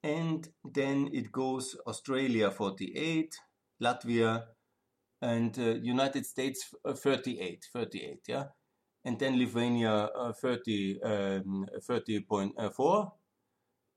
and 0.03 0.47
then 0.63 1.09
it 1.13 1.31
goes 1.31 1.75
Australia 1.87 2.51
48, 2.51 3.35
Latvia, 3.81 4.43
and 5.21 5.57
uh, 5.57 5.75
United 5.81 6.25
States 6.25 6.73
uh, 6.83 6.93
38, 6.93 7.65
38, 7.73 8.19
yeah, 8.27 8.45
and 9.03 9.19
then 9.19 9.39
Lithuania 9.39 9.91
uh, 9.91 10.33
30, 10.33 11.01
um, 11.03 11.65
30.4, 11.79 13.11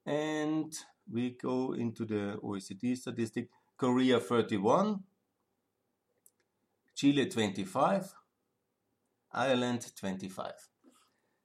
and 0.06 0.72
we 1.10 1.36
go 1.42 1.72
into 1.72 2.04
the 2.04 2.38
OECD 2.42 2.96
statistic, 2.96 3.48
Korea 3.76 4.20
31, 4.20 5.02
Chile 6.98 7.26
25, 7.26 8.12
Ireland 9.32 9.92
25. 9.94 10.50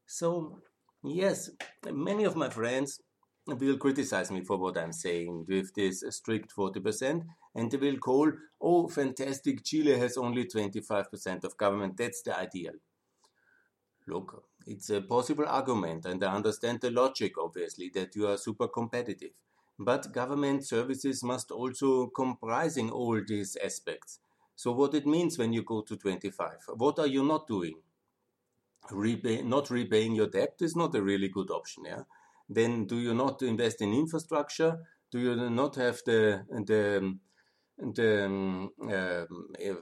So, 0.07 0.63
yes, 1.03 1.51
many 1.91 2.23
of 2.23 2.35
my 2.35 2.49
friends 2.49 2.99
will 3.45 3.77
criticize 3.77 4.31
me 4.31 4.43
for 4.43 4.57
what 4.57 4.79
I'm 4.79 4.91
saying 4.91 5.45
with 5.47 5.71
this 5.75 6.03
strict 6.09 6.51
40%, 6.55 7.21
and 7.53 7.69
they 7.69 7.77
will 7.77 7.97
call, 7.97 8.31
oh, 8.59 8.87
fantastic, 8.87 9.63
Chile 9.63 9.95
has 9.99 10.17
only 10.17 10.45
25% 10.45 11.43
of 11.43 11.55
government. 11.55 11.97
That's 11.97 12.23
the 12.23 12.35
ideal. 12.35 12.73
Look, 14.07 14.45
it's 14.65 14.89
a 14.89 15.01
possible 15.01 15.45
argument, 15.47 16.07
and 16.07 16.23
I 16.23 16.33
understand 16.33 16.81
the 16.81 16.89
logic, 16.89 17.33
obviously, 17.37 17.91
that 17.93 18.15
you 18.15 18.27
are 18.27 18.37
super 18.37 18.67
competitive. 18.67 19.33
But 19.77 20.13
government 20.13 20.65
services 20.65 21.23
must 21.23 21.51
also 21.51 22.07
comprising 22.07 22.89
all 22.89 23.21
these 23.23 23.55
aspects. 23.63 24.17
So 24.55 24.71
what 24.71 24.93
it 24.93 25.05
means 25.05 25.37
when 25.37 25.53
you 25.53 25.63
go 25.63 25.81
to 25.81 25.95
25? 25.95 26.51
What 26.75 26.99
are 26.99 27.07
you 27.07 27.23
not 27.23 27.47
doing? 27.47 27.75
Repay, 28.91 29.41
not 29.43 29.69
repaying 29.69 30.15
your 30.15 30.27
debt 30.27 30.55
is 30.59 30.75
not 30.75 30.93
a 30.95 31.01
really 31.01 31.29
good 31.29 31.49
option. 31.49 31.85
Yeah 31.85 32.03
then 32.49 32.85
do 32.85 32.99
you 32.99 33.13
not 33.13 33.41
invest 33.41 33.81
in 33.81 33.93
infrastructure? 33.93 34.79
Do 35.11 35.19
you 35.19 35.49
not 35.49 35.75
have 35.75 35.99
the 36.05 36.43
the 36.49 37.17
the 37.77 38.25
um, 38.25 38.71
uh, 38.89 39.25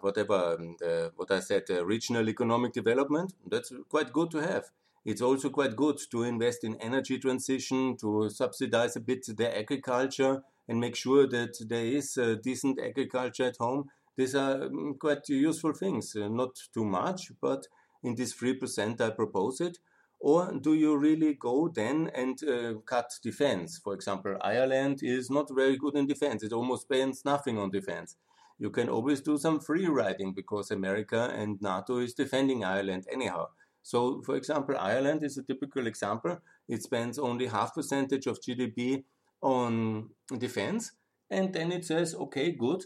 whatever 0.02 0.58
the, 0.80 1.12
what 1.16 1.32
I 1.32 1.40
said, 1.40 1.64
uh, 1.70 1.86
regional 1.86 2.30
economic 2.30 2.74
development? 2.74 3.34
That's 3.50 3.72
quite 3.90 4.14
good 4.14 4.32
to 4.32 4.40
have. 4.40 4.66
It's 5.04 5.22
also 5.22 5.50
quite 5.50 5.76
good 5.76 5.98
to 6.12 6.24
invest 6.24 6.64
in 6.64 6.76
energy 6.76 7.18
transition, 7.18 7.98
to 7.98 8.30
subsidize 8.30 8.96
a 8.96 9.00
bit 9.00 9.26
the 9.36 9.58
agriculture, 9.58 10.44
and 10.68 10.80
make 10.80 10.96
sure 10.96 11.28
that 11.28 11.58
there 11.68 11.86
is 11.86 12.20
decent 12.44 12.80
agriculture 12.80 13.46
at 13.46 13.58
home. 13.58 13.90
These 14.18 14.36
are 14.36 14.70
quite 15.00 15.28
useful 15.30 15.74
things. 15.74 16.16
Uh, 16.16 16.28
not 16.28 16.56
too 16.74 16.86
much, 16.86 17.32
but 17.42 17.68
in 18.04 18.16
this 18.16 18.34
three 18.34 18.54
percent, 18.54 19.02
I 19.02 19.10
propose 19.12 19.62
it. 19.62 19.78
Or 20.20 20.54
do 20.54 20.76
you 20.76 20.98
really 20.98 21.34
go 21.34 21.68
then 21.68 22.12
and 22.14 22.38
uh, 22.44 22.74
cut 22.86 23.12
defense? 23.24 23.80
For 23.84 23.96
example, 23.96 24.38
Ireland 24.42 25.00
is 25.02 25.32
not 25.32 25.50
very 25.54 25.78
good 25.78 25.96
in 25.96 26.06
defense. 26.06 26.44
It 26.44 26.54
almost 26.54 26.84
spends 26.84 27.26
nothing 27.26 27.58
on 27.58 27.72
defense. 27.72 28.18
You 28.60 28.70
can 28.70 28.88
always 28.90 29.22
do 29.22 29.40
some 29.40 29.60
free 29.60 29.88
riding 29.88 30.34
because 30.34 30.70
America 30.70 31.34
and 31.36 31.60
NATO 31.60 31.98
is 31.98 32.14
defending 32.14 32.64
Ireland 32.64 33.08
anyhow. 33.12 33.48
So, 33.82 34.22
for 34.22 34.36
example, 34.36 34.76
Ireland 34.78 35.24
is 35.24 35.40
a 35.40 35.44
typical 35.44 35.88
example. 35.88 36.38
It 36.68 36.84
spends 36.84 37.18
only 37.18 37.48
half 37.48 37.74
percentage 37.74 38.28
of 38.28 38.40
GDP 38.40 39.04
on 39.42 40.12
defense, 40.38 40.92
and 41.32 41.52
then 41.52 41.72
it 41.72 41.86
says, 41.86 42.14
okay, 42.14 42.52
good. 42.52 42.86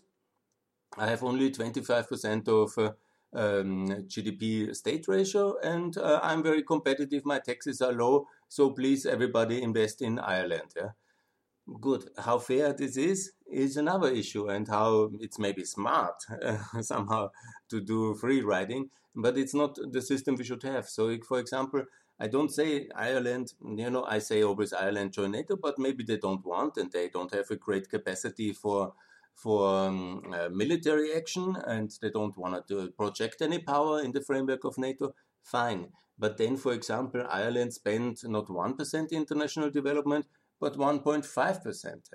I 0.97 1.07
have 1.07 1.23
only 1.23 1.51
25% 1.51 2.47
of 2.47 2.77
uh, 2.77 2.91
um, 3.37 3.87
GDP 4.07 4.73
state 4.75 5.07
ratio, 5.07 5.57
and 5.61 5.97
uh, 5.97 6.19
I'm 6.23 6.41
very 6.41 6.63
competitive. 6.63 7.25
My 7.25 7.39
taxes 7.39 7.81
are 7.81 7.91
low, 7.91 8.27
so 8.47 8.71
please, 8.71 9.05
everybody, 9.05 9.61
invest 9.61 10.01
in 10.01 10.19
Ireland. 10.19 10.71
Yeah? 10.75 10.89
Good. 11.81 12.09
How 12.17 12.37
fair 12.37 12.73
this 12.73 12.95
is 12.95 13.31
is 13.51 13.75
another 13.75 14.09
issue, 14.09 14.47
and 14.47 14.67
how 14.67 15.11
it's 15.19 15.39
maybe 15.39 15.65
smart 15.65 16.15
uh, 16.41 16.57
somehow 16.81 17.29
to 17.69 17.81
do 17.81 18.15
free 18.15 18.41
riding, 18.41 18.89
but 19.15 19.37
it's 19.37 19.53
not 19.53 19.77
the 19.91 20.01
system 20.01 20.35
we 20.35 20.43
should 20.43 20.63
have. 20.63 20.87
So, 20.87 21.17
for 21.27 21.39
example, 21.39 21.83
I 22.19 22.27
don't 22.27 22.51
say 22.51 22.87
Ireland, 22.95 23.53
you 23.61 23.89
know, 23.89 24.05
I 24.05 24.19
say 24.19 24.43
always 24.43 24.71
Ireland 24.71 25.11
join 25.11 25.31
NATO, 25.31 25.57
but 25.57 25.77
maybe 25.77 26.03
they 26.05 26.17
don't 26.17 26.45
want 26.45 26.77
and 26.77 26.89
they 26.91 27.09
don't 27.09 27.33
have 27.33 27.51
a 27.51 27.57
great 27.57 27.89
capacity 27.89 28.53
for 28.53 28.93
for 29.35 29.67
um, 29.67 30.33
uh, 30.33 30.49
military 30.49 31.13
action 31.13 31.55
and 31.67 31.91
they 32.01 32.09
don't 32.09 32.37
want 32.37 32.67
to 32.67 32.89
project 32.91 33.41
any 33.41 33.59
power 33.59 34.01
in 34.01 34.11
the 34.11 34.21
framework 34.21 34.63
of 34.63 34.77
NATO, 34.77 35.13
fine. 35.43 35.89
But 36.17 36.37
then, 36.37 36.55
for 36.55 36.71
example, 36.71 37.25
Ireland 37.29 37.73
spent 37.73 38.21
not 38.23 38.47
1% 38.47 39.11
international 39.11 39.69
development, 39.69 40.25
but 40.59 40.77
1.5%. 40.77 42.09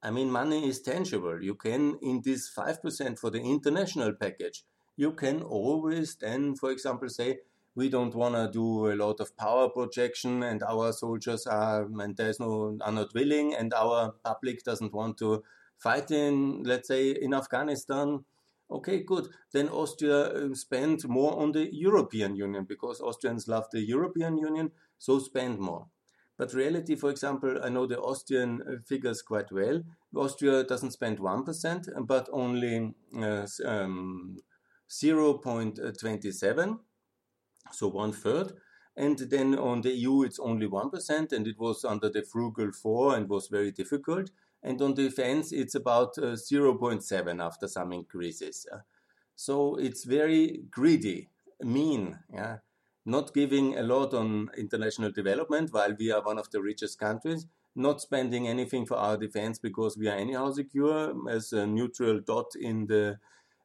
I 0.00 0.10
mean, 0.12 0.30
money 0.30 0.68
is 0.68 0.80
tangible. 0.80 1.42
You 1.42 1.56
can, 1.56 1.98
in 2.00 2.22
this 2.24 2.48
5% 2.56 3.18
for 3.18 3.30
the 3.30 3.40
international 3.40 4.12
package, 4.12 4.62
you 4.96 5.12
can 5.12 5.42
always 5.42 6.14
then, 6.16 6.54
for 6.54 6.70
example, 6.70 7.08
say, 7.08 7.38
we 7.74 7.88
don't 7.88 8.14
want 8.14 8.34
to 8.34 8.50
do 8.50 8.90
a 8.90 8.94
lot 8.94 9.20
of 9.20 9.36
power 9.36 9.68
projection 9.68 10.42
and 10.42 10.62
our 10.62 10.92
soldiers 10.92 11.46
are, 11.46 11.84
and 11.84 12.16
there's 12.16 12.40
no, 12.40 12.76
are 12.80 12.92
not 12.92 13.14
willing 13.14 13.54
and 13.54 13.72
our 13.74 14.12
public 14.24 14.64
doesn't 14.64 14.92
want 14.92 15.18
to 15.18 15.42
fighting, 15.78 16.64
let's 16.64 16.88
say, 16.88 17.10
in 17.10 17.34
Afghanistan, 17.34 18.24
okay, 18.70 19.02
good. 19.02 19.28
Then 19.52 19.68
Austria 19.68 20.18
uh, 20.18 20.54
spend 20.54 21.08
more 21.08 21.38
on 21.40 21.52
the 21.52 21.68
European 21.72 22.36
Union 22.36 22.64
because 22.68 23.00
Austrians 23.00 23.48
love 23.48 23.66
the 23.72 23.80
European 23.80 24.36
Union, 24.38 24.70
so 24.98 25.18
spend 25.18 25.58
more. 25.58 25.86
But 26.36 26.54
reality, 26.54 26.94
for 26.94 27.10
example, 27.10 27.58
I 27.62 27.68
know 27.68 27.86
the 27.86 27.98
Austrian 27.98 28.62
uh, 28.62 28.76
figures 28.86 29.22
quite 29.22 29.50
well. 29.50 29.82
Austria 30.14 30.64
doesn't 30.64 30.92
spend 30.92 31.18
1%, 31.18 32.06
but 32.06 32.28
only 32.32 32.94
uh, 33.16 33.46
um, 33.64 34.38
0.27, 34.88 36.78
so 37.72 37.88
one 37.88 38.12
third. 38.12 38.52
And 38.96 39.18
then 39.18 39.56
on 39.56 39.82
the 39.82 39.92
EU, 39.92 40.22
it's 40.22 40.40
only 40.40 40.66
1%, 40.66 41.32
and 41.32 41.46
it 41.46 41.58
was 41.58 41.84
under 41.84 42.08
the 42.08 42.22
frugal 42.22 42.72
four 42.72 43.14
and 43.14 43.28
was 43.28 43.48
very 43.48 43.70
difficult 43.70 44.30
and 44.62 44.80
on 44.82 44.94
defense 44.94 45.52
it's 45.52 45.74
about 45.74 46.16
uh, 46.18 46.36
0.7 46.36 47.42
after 47.42 47.68
some 47.68 47.92
increases. 47.92 48.66
so 49.36 49.76
it's 49.76 50.04
very 50.04 50.62
greedy, 50.70 51.28
mean, 51.62 52.18
yeah? 52.32 52.58
not 53.04 53.32
giving 53.32 53.78
a 53.78 53.82
lot 53.82 54.12
on 54.12 54.50
international 54.58 55.10
development 55.10 55.72
while 55.72 55.94
we 55.98 56.10
are 56.10 56.22
one 56.22 56.38
of 56.38 56.50
the 56.50 56.60
richest 56.60 56.98
countries, 56.98 57.46
not 57.74 58.00
spending 58.00 58.46
anything 58.46 58.84
for 58.84 58.96
our 58.96 59.16
defense 59.16 59.58
because 59.58 59.96
we 59.96 60.08
are 60.08 60.16
anyhow 60.16 60.50
secure 60.50 61.14
as 61.30 61.52
a 61.52 61.66
neutral 61.66 62.20
dot 62.20 62.50
in 62.60 62.86
the 62.86 63.18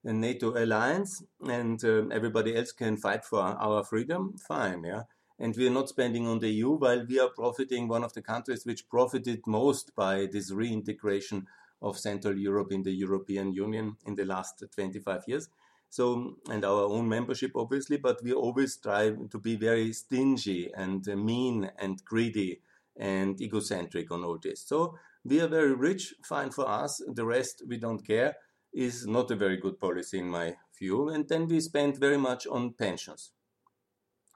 NATO 0.05 0.57
alliance 0.63 1.23
and 1.41 1.83
uh, 1.83 2.07
everybody 2.09 2.55
else 2.55 2.71
can 2.71 2.97
fight 2.97 3.25
for 3.25 3.39
our 3.39 3.83
freedom, 3.83 4.35
fine, 4.37 4.83
yeah 4.83 5.03
and 5.39 5.55
we 5.55 5.67
are 5.67 5.71
not 5.71 5.89
spending 5.89 6.27
on 6.27 6.39
the 6.39 6.49
EU 6.49 6.71
while 6.71 7.05
we 7.05 7.19
are 7.19 7.29
profiting 7.29 7.87
one 7.87 8.03
of 8.03 8.13
the 8.13 8.21
countries 8.21 8.65
which 8.65 8.87
profited 8.89 9.45
most 9.47 9.95
by 9.95 10.27
this 10.31 10.51
reintegration 10.51 11.47
of 11.81 11.99
Central 11.99 12.37
Europe 12.37 12.71
in 12.71 12.83
the 12.83 12.91
European 12.91 13.53
Union 13.53 13.97
in 14.05 14.15
the 14.15 14.25
last 14.25 14.63
25 14.73 15.23
years. 15.27 15.49
So, 15.89 16.37
and 16.49 16.65
our 16.65 16.85
own 16.85 17.07
membership, 17.07 17.51
obviously, 17.55 17.97
but 17.97 18.23
we 18.23 18.33
always 18.33 18.77
try 18.77 19.11
to 19.11 19.39
be 19.39 19.55
very 19.55 19.93
stingy 19.93 20.71
and 20.75 21.05
mean 21.05 21.69
and 21.77 22.03
greedy 22.03 22.61
and 22.95 23.39
egocentric 23.39 24.11
on 24.11 24.23
all 24.23 24.39
this. 24.41 24.61
So, 24.61 24.97
we 25.23 25.39
are 25.39 25.47
very 25.47 25.73
rich, 25.73 26.15
fine 26.23 26.49
for 26.49 26.67
us. 26.67 27.01
The 27.07 27.25
rest 27.25 27.63
we 27.67 27.77
don't 27.77 28.05
care 28.05 28.35
is 28.73 29.05
not 29.05 29.29
a 29.29 29.35
very 29.35 29.57
good 29.57 29.79
policy 29.79 30.19
in 30.19 30.29
my 30.29 30.55
view. 30.79 31.09
And 31.09 31.27
then 31.29 31.47
we 31.47 31.59
spend 31.59 31.97
very 31.97 32.17
much 32.17 32.47
on 32.47 32.73
pensions. 32.73 33.31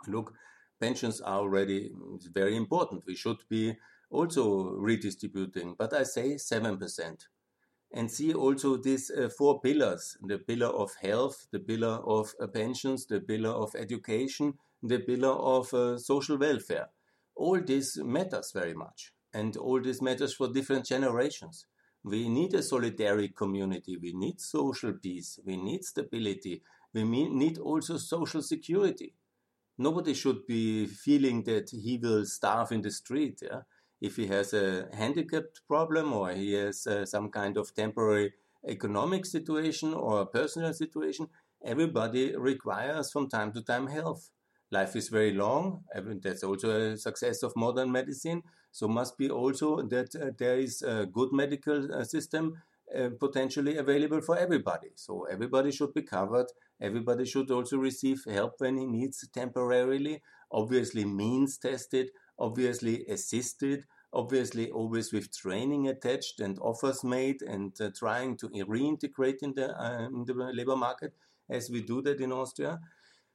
look, 0.08 0.34
pensions 0.80 1.22
are 1.22 1.40
already 1.40 1.92
very 2.34 2.56
important. 2.56 3.06
We 3.06 3.16
should 3.16 3.38
be 3.50 3.76
also 4.10 4.72
redistributing, 4.72 5.76
but 5.78 5.94
I 5.94 6.04
say 6.04 6.36
7%. 6.36 7.28
And 7.94 8.12
see 8.12 8.34
also 8.34 8.78
these 8.78 9.10
uh, 9.10 9.30
four 9.30 9.62
pillars 9.62 10.18
the 10.22 10.38
pillar 10.38 10.68
of 10.68 10.92
health, 11.02 11.48
the 11.52 11.60
pillar 11.60 12.02
of 12.06 12.34
uh, 12.42 12.48
pensions, 12.48 13.06
the 13.06 13.22
pillar 13.22 13.52
of 13.52 13.76
education, 13.76 14.56
the 14.84 15.00
pillar 15.00 15.32
of 15.32 15.74
uh, 15.74 15.98
social 15.98 16.38
welfare. 16.38 16.90
All 17.36 17.62
this 17.62 17.98
matters 17.98 18.52
very 18.54 18.74
much, 18.74 19.14
and 19.34 19.56
all 19.56 19.82
this 19.82 20.02
matters 20.02 20.34
for 20.34 20.50
different 20.50 20.86
generations. 20.86 21.66
We 22.04 22.28
need 22.28 22.54
a 22.56 22.60
solidary 22.60 23.34
community, 23.34 23.98
we 23.98 24.14
need 24.14 24.42
social 24.42 24.94
peace, 24.94 25.40
we 25.46 25.56
need 25.56 25.84
stability, 25.84 26.62
we 26.94 27.04
need 27.04 27.58
also 27.58 27.98
social 27.98 28.42
security. 28.42 29.14
Nobody 29.78 30.14
should 30.14 30.46
be 30.48 30.88
feeling 30.88 31.44
that 31.44 31.70
he 31.70 31.98
will 32.02 32.26
starve 32.26 32.72
in 32.72 32.82
the 32.82 32.92
street. 32.92 33.40
Yeah? 33.42 33.62
if 34.02 34.16
he 34.16 34.28
has 34.28 34.54
a 34.54 34.88
handicapped 34.94 35.62
problem 35.68 36.14
or 36.14 36.32
he 36.32 36.54
has 36.54 36.86
uh, 36.88 37.06
some 37.06 37.30
kind 37.30 37.58
of 37.58 37.74
temporary 37.74 38.34
economic 38.68 39.26
situation 39.26 39.94
or 39.94 40.26
personal 40.26 40.74
situation, 40.74 41.28
everybody 41.64 42.36
requires 42.36 43.12
from 43.12 43.30
time 43.30 43.52
to 43.54 43.62
time 43.62 43.88
health. 43.88 44.30
Life 44.70 44.96
is 44.96 45.08
very 45.08 45.34
long. 45.34 45.84
That's 46.22 46.44
also 46.44 46.92
a 46.92 46.98
success 46.98 47.42
of 47.42 47.56
modern 47.56 47.92
medicine. 47.92 48.44
So 48.72 48.88
must 48.88 49.18
be 49.18 49.30
also 49.30 49.82
that 49.84 50.14
uh, 50.16 50.32
there 50.38 50.60
is 50.60 50.82
a 50.82 51.06
good 51.06 51.32
medical 51.32 51.92
uh, 51.94 52.04
system 52.04 52.62
uh, 52.96 53.10
potentially 53.20 53.78
available 53.78 54.22
for 54.22 54.38
everybody. 54.38 54.90
So 54.96 55.24
everybody 55.26 55.72
should 55.72 55.94
be 55.94 56.04
covered. 56.04 56.48
Everybody 56.80 57.26
should 57.26 57.50
also 57.52 57.78
receive 57.78 58.24
help 58.26 58.56
when 58.60 58.78
he 58.78 58.86
needs 58.86 59.28
temporarily. 59.30 60.22
Obviously 60.52 61.06
means 61.06 61.58
tested 61.58 62.12
obviously 62.40 63.06
assisted, 63.08 63.86
obviously 64.14 64.72
always 64.72 65.12
with 65.12 65.36
training 65.36 65.88
attached 65.88 66.40
and 66.40 66.58
offers 66.60 67.04
made 67.04 67.42
and 67.42 67.80
uh, 67.82 67.90
trying 67.98 68.38
to 68.38 68.50
reintegrate 68.50 69.42
in 69.42 69.54
the, 69.54 69.76
uh, 69.80 70.08
in 70.08 70.26
the 70.26 70.34
labor 70.34 70.76
market 70.76 71.14
as 71.50 71.70
we 71.70 71.82
do 71.82 72.02
that 72.02 72.20
in 72.20 72.32
Austria. 72.32 72.80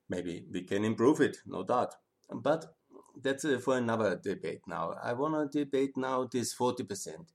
Maybe 0.09 0.45
we 0.51 0.63
can 0.63 0.85
improve 0.85 1.21
it, 1.21 1.39
no 1.47 1.63
doubt. 1.63 1.95
But 2.31 2.67
that's 3.21 3.45
uh, 3.45 3.59
for 3.59 3.77
another 3.77 4.17
debate 4.23 4.63
now. 4.67 4.95
I 5.03 5.13
want 5.13 5.53
to 5.53 5.65
debate 5.65 5.97
now 5.97 6.29
this 6.31 6.55
40%. 6.55 7.27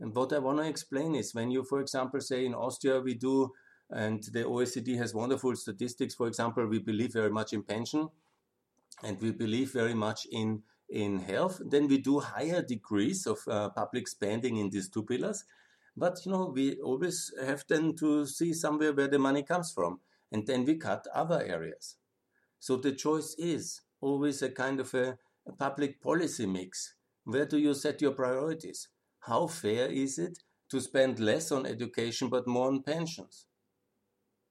And 0.00 0.14
what 0.14 0.32
I 0.32 0.38
want 0.38 0.58
to 0.58 0.68
explain 0.68 1.14
is 1.14 1.34
when 1.34 1.50
you, 1.50 1.64
for 1.64 1.80
example, 1.80 2.20
say 2.20 2.44
in 2.44 2.54
Austria 2.54 3.00
we 3.00 3.14
do, 3.14 3.52
and 3.90 4.22
the 4.32 4.44
OECD 4.44 4.96
has 4.96 5.14
wonderful 5.14 5.54
statistics, 5.54 6.14
for 6.14 6.26
example, 6.26 6.66
we 6.66 6.78
believe 6.78 7.12
very 7.12 7.30
much 7.30 7.52
in 7.52 7.62
pension 7.62 8.08
and 9.02 9.20
we 9.20 9.32
believe 9.32 9.72
very 9.72 9.94
much 9.94 10.26
in 10.30 10.62
in 10.88 11.20
health, 11.20 11.60
then 11.64 11.88
we 11.88 11.96
do 11.96 12.20
higher 12.20 12.60
degrees 12.60 13.26
of 13.26 13.38
uh, 13.48 13.70
public 13.70 14.06
spending 14.06 14.58
in 14.58 14.68
these 14.68 14.90
two 14.90 15.02
pillars. 15.02 15.44
But 15.96 16.18
you 16.24 16.32
know, 16.32 16.52
we 16.54 16.76
always 16.80 17.32
have 17.42 17.64
then 17.66 17.96
to 17.96 18.26
see 18.26 18.52
somewhere 18.52 18.92
where 18.92 19.08
the 19.08 19.18
money 19.18 19.42
comes 19.42 19.72
from, 19.72 20.00
and 20.30 20.46
then 20.46 20.66
we 20.66 20.76
cut 20.76 21.06
other 21.14 21.42
areas. 21.42 21.96
So 22.60 22.76
the 22.76 22.92
choice 22.92 23.34
is 23.38 23.80
always 24.02 24.42
a 24.42 24.50
kind 24.50 24.80
of 24.80 24.92
a, 24.94 25.18
a 25.46 25.52
public 25.52 26.00
policy 26.02 26.46
mix. 26.46 26.94
Where 27.24 27.46
do 27.46 27.58
you 27.58 27.72
set 27.72 28.02
your 28.02 28.12
priorities? 28.12 28.88
How 29.22 29.46
fair 29.46 29.86
is 29.86 30.18
it 30.18 30.38
to 30.70 30.80
spend 30.80 31.20
less 31.20 31.52
on 31.52 31.66
education 31.66 32.28
but 32.28 32.46
more 32.46 32.68
on 32.68 32.82
pensions? 32.82 33.46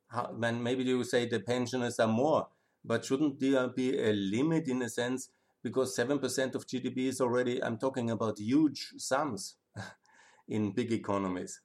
How, 0.07 0.31
maybe 0.31 0.83
you 0.83 1.03
say 1.03 1.27
the 1.27 1.39
pensioners 1.39 1.99
are 1.99 2.07
more, 2.07 2.47
but 2.83 3.05
shouldn't 3.05 3.39
there 3.39 3.67
be 3.67 3.97
a 3.97 4.13
limit 4.13 4.67
in 4.67 4.81
a 4.81 4.89
sense 4.89 5.29
because 5.63 5.95
7% 5.95 6.55
of 6.55 6.67
GDP 6.67 7.07
is 7.07 7.21
already, 7.21 7.63
I'm 7.63 7.77
talking 7.77 8.09
about 8.11 8.39
huge 8.39 8.93
sums 8.97 9.55
in 10.47 10.71
big 10.71 10.91
economies. 10.91 11.61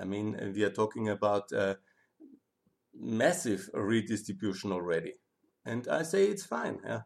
I 0.00 0.04
mean, 0.04 0.52
we 0.54 0.64
are 0.64 0.70
talking 0.70 1.08
about 1.08 1.52
massive 2.98 3.68
redistribution 3.74 4.72
already. 4.72 5.14
And 5.64 5.86
I 5.88 6.02
say 6.02 6.26
it's 6.26 6.44
fine. 6.44 6.78
Yeah. 6.84 7.02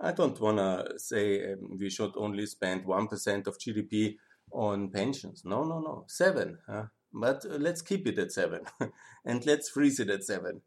I 0.00 0.12
don't 0.12 0.40
want 0.40 0.58
to 0.58 0.98
say 0.98 1.52
um, 1.52 1.76
we 1.78 1.90
should 1.90 2.12
only 2.16 2.46
spend 2.46 2.84
1% 2.84 3.46
of 3.46 3.58
GDP 3.58 4.16
on 4.52 4.90
pensions. 4.90 5.42
No, 5.44 5.64
no, 5.64 5.80
no. 5.80 6.04
Seven. 6.08 6.58
Huh? 6.68 6.84
But 7.12 7.44
let's 7.48 7.82
keep 7.82 8.06
it 8.06 8.18
at 8.18 8.32
seven 8.32 8.60
and 9.24 9.44
let's 9.44 9.68
freeze 9.68 9.98
it 9.98 10.10
at 10.10 10.22
seven 10.24 10.62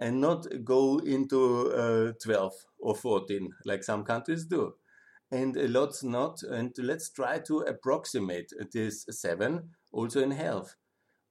and 0.00 0.20
not 0.20 0.46
go 0.64 0.98
into 0.98 1.72
uh, 1.72 2.12
12 2.22 2.52
or 2.78 2.94
14 2.94 3.50
like 3.64 3.82
some 3.82 4.04
countries 4.04 4.44
do. 4.44 4.74
And 5.30 5.56
a 5.56 5.68
lot's 5.68 6.02
not, 6.02 6.42
and 6.42 6.72
let's 6.78 7.10
try 7.10 7.40
to 7.40 7.58
approximate 7.60 8.50
this 8.72 9.04
seven 9.10 9.70
also 9.92 10.22
in 10.22 10.30
health. 10.30 10.76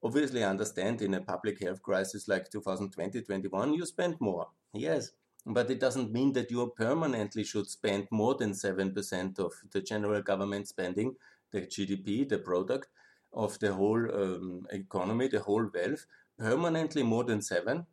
Obviously, 0.04 0.44
I 0.44 0.50
understand 0.50 1.02
in 1.02 1.16
a 1.16 1.22
public 1.22 1.64
health 1.64 1.82
crisis 1.82 2.28
like 2.28 2.52
2020 2.52 3.22
21, 3.22 3.74
you 3.74 3.86
spend 3.86 4.18
more. 4.20 4.48
Yes, 4.74 5.12
but 5.48 5.72
it 5.72 5.80
doesn't 5.80 6.12
mean 6.12 6.34
that 6.34 6.52
you 6.52 6.72
permanently 6.76 7.44
should 7.44 7.68
spend 7.70 8.08
more 8.12 8.36
than 8.36 8.52
7% 8.52 9.40
of 9.40 9.54
the 9.72 9.82
general 9.82 10.22
government 10.22 10.68
spending, 10.68 11.16
the 11.60 11.68
GDP, 11.68 12.28
the 12.28 12.38
product 12.38 12.88
of 13.34 13.60
the 13.60 13.74
whole 13.74 14.04
um, 14.14 14.68
economy, 14.72 15.28
the 15.28 15.40
whole 15.40 15.70
wealth, 15.74 16.06
permanently 16.38 17.04
more 17.04 17.24
than 17.24 17.42
7 17.42 17.86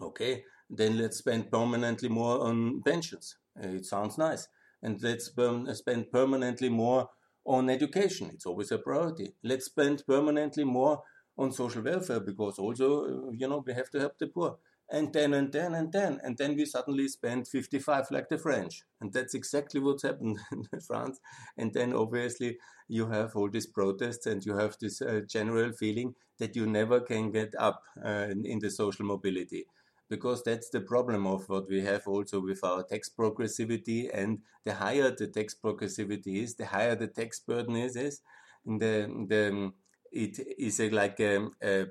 Okay, 0.00 0.44
then 0.68 0.98
let's 0.98 1.18
spend 1.18 1.50
permanently 1.50 2.08
more 2.08 2.40
on 2.40 2.82
pensions. 2.82 3.36
It 3.56 3.86
sounds 3.86 4.18
nice. 4.18 4.48
And 4.82 5.02
let's 5.02 5.32
spend 5.78 6.12
permanently 6.12 6.68
more 6.68 7.08
on 7.44 7.70
education. 7.70 8.30
It's 8.34 8.46
always 8.46 8.72
a 8.72 8.78
priority. 8.78 9.34
Let's 9.42 9.66
spend 9.66 10.02
permanently 10.06 10.64
more 10.64 11.02
on 11.38 11.52
social 11.52 11.82
welfare 11.82 12.20
because 12.20 12.58
also, 12.58 13.30
you 13.32 13.48
know, 13.48 13.62
we 13.66 13.72
have 13.72 13.90
to 13.90 14.00
help 14.00 14.18
the 14.18 14.26
poor. 14.26 14.58
And 14.88 15.12
then 15.12 15.34
and 15.34 15.52
then 15.52 15.74
and 15.74 15.92
then. 15.92 16.20
And 16.22 16.38
then 16.38 16.54
we 16.56 16.64
suddenly 16.64 17.08
spend 17.08 17.48
55 17.48 18.10
like 18.10 18.28
the 18.28 18.38
French. 18.38 18.82
And 19.00 19.12
that's 19.12 19.34
exactly 19.34 19.80
what's 19.80 20.04
happened 20.04 20.38
in 20.52 20.80
France. 20.80 21.18
And 21.56 21.72
then 21.74 21.92
obviously 21.92 22.58
you 22.88 23.08
have 23.08 23.34
all 23.34 23.50
these 23.50 23.66
protests 23.66 24.26
and 24.26 24.44
you 24.44 24.56
have 24.56 24.76
this 24.80 25.02
uh, 25.02 25.22
general 25.28 25.72
feeling 25.72 26.14
that 26.38 26.54
you 26.54 26.66
never 26.66 27.00
can 27.00 27.32
get 27.32 27.54
up 27.58 27.82
uh, 28.04 28.28
in, 28.30 28.46
in 28.46 28.58
the 28.60 28.70
social 28.70 29.04
mobility 29.04 29.66
because 30.08 30.44
that's 30.44 30.70
the 30.70 30.80
problem 30.80 31.26
of 31.26 31.48
what 31.48 31.68
we 31.68 31.80
have 31.80 32.06
also 32.06 32.40
with 32.40 32.62
our 32.62 32.84
tax 32.84 33.10
progressivity. 33.10 34.08
And 34.12 34.38
the 34.64 34.74
higher 34.74 35.10
the 35.10 35.26
tax 35.26 35.54
progressivity 35.54 36.42
is, 36.42 36.54
the 36.54 36.66
higher 36.66 36.94
the 36.94 37.08
tax 37.08 37.40
burden 37.40 37.74
is. 37.76 37.96
is 37.96 38.20
the, 38.64 39.08
the, 39.28 39.72
it 40.12 40.38
is 40.58 40.80
a, 40.80 40.90
like 40.90 41.18
a, 41.18 41.48
a, 41.60 41.86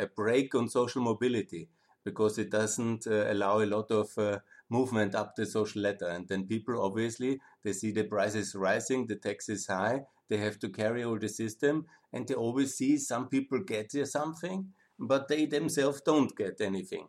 a 0.00 0.06
break 0.16 0.54
on 0.54 0.68
social 0.68 1.02
mobility 1.02 1.68
because 2.04 2.38
it 2.38 2.50
doesn't 2.50 3.06
uh, 3.06 3.30
allow 3.30 3.60
a 3.60 3.66
lot 3.66 3.90
of 3.90 4.16
uh, 4.18 4.38
movement 4.70 5.14
up 5.14 5.34
the 5.36 5.46
social 5.46 5.82
ladder. 5.82 6.08
And 6.08 6.28
then 6.28 6.46
people 6.46 6.80
obviously 6.80 7.40
they 7.62 7.72
see 7.72 7.92
the 7.92 8.04
prices 8.04 8.54
rising, 8.54 9.06
the 9.06 9.16
tax 9.16 9.48
is 9.48 9.66
high, 9.66 10.02
they 10.28 10.38
have 10.38 10.58
to 10.60 10.68
carry 10.68 11.04
all 11.04 11.18
the 11.18 11.28
system, 11.28 11.86
and 12.12 12.26
they 12.26 12.34
always 12.34 12.74
see 12.74 12.98
some 12.98 13.28
people 13.28 13.60
get 13.60 13.92
something, 14.06 14.72
but 14.98 15.28
they 15.28 15.46
themselves 15.46 16.00
don't 16.00 16.34
get 16.36 16.60
anything. 16.60 17.08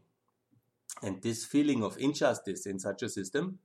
And 1.02 1.22
this 1.22 1.46
feeling 1.46 1.84
of 1.84 1.98
injustice 1.98 2.66
in 2.66 2.80
such 2.80 3.04
a 3.04 3.10
system 3.10 3.60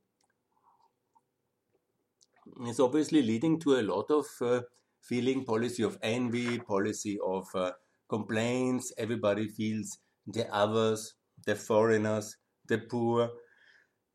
is 2.67 2.79
obviously 2.79 3.23
leading 3.23 3.59
to 3.61 3.77
a 3.77 3.83
lot 3.83 4.11
of 4.11 4.27
uh, 4.41 4.63
feeling 5.01 5.45
policy 5.45 5.83
of 5.83 5.99
envy, 6.03 6.59
policy 6.59 7.19
of 7.25 7.47
uh, 7.55 7.73
complaints. 8.09 8.93
Everybody 8.97 9.49
feels 9.49 9.99
the 10.27 10.53
others, 10.55 11.15
the 11.47 11.55
foreigners, 11.55 12.37
the 12.67 12.79
poor, 12.79 13.31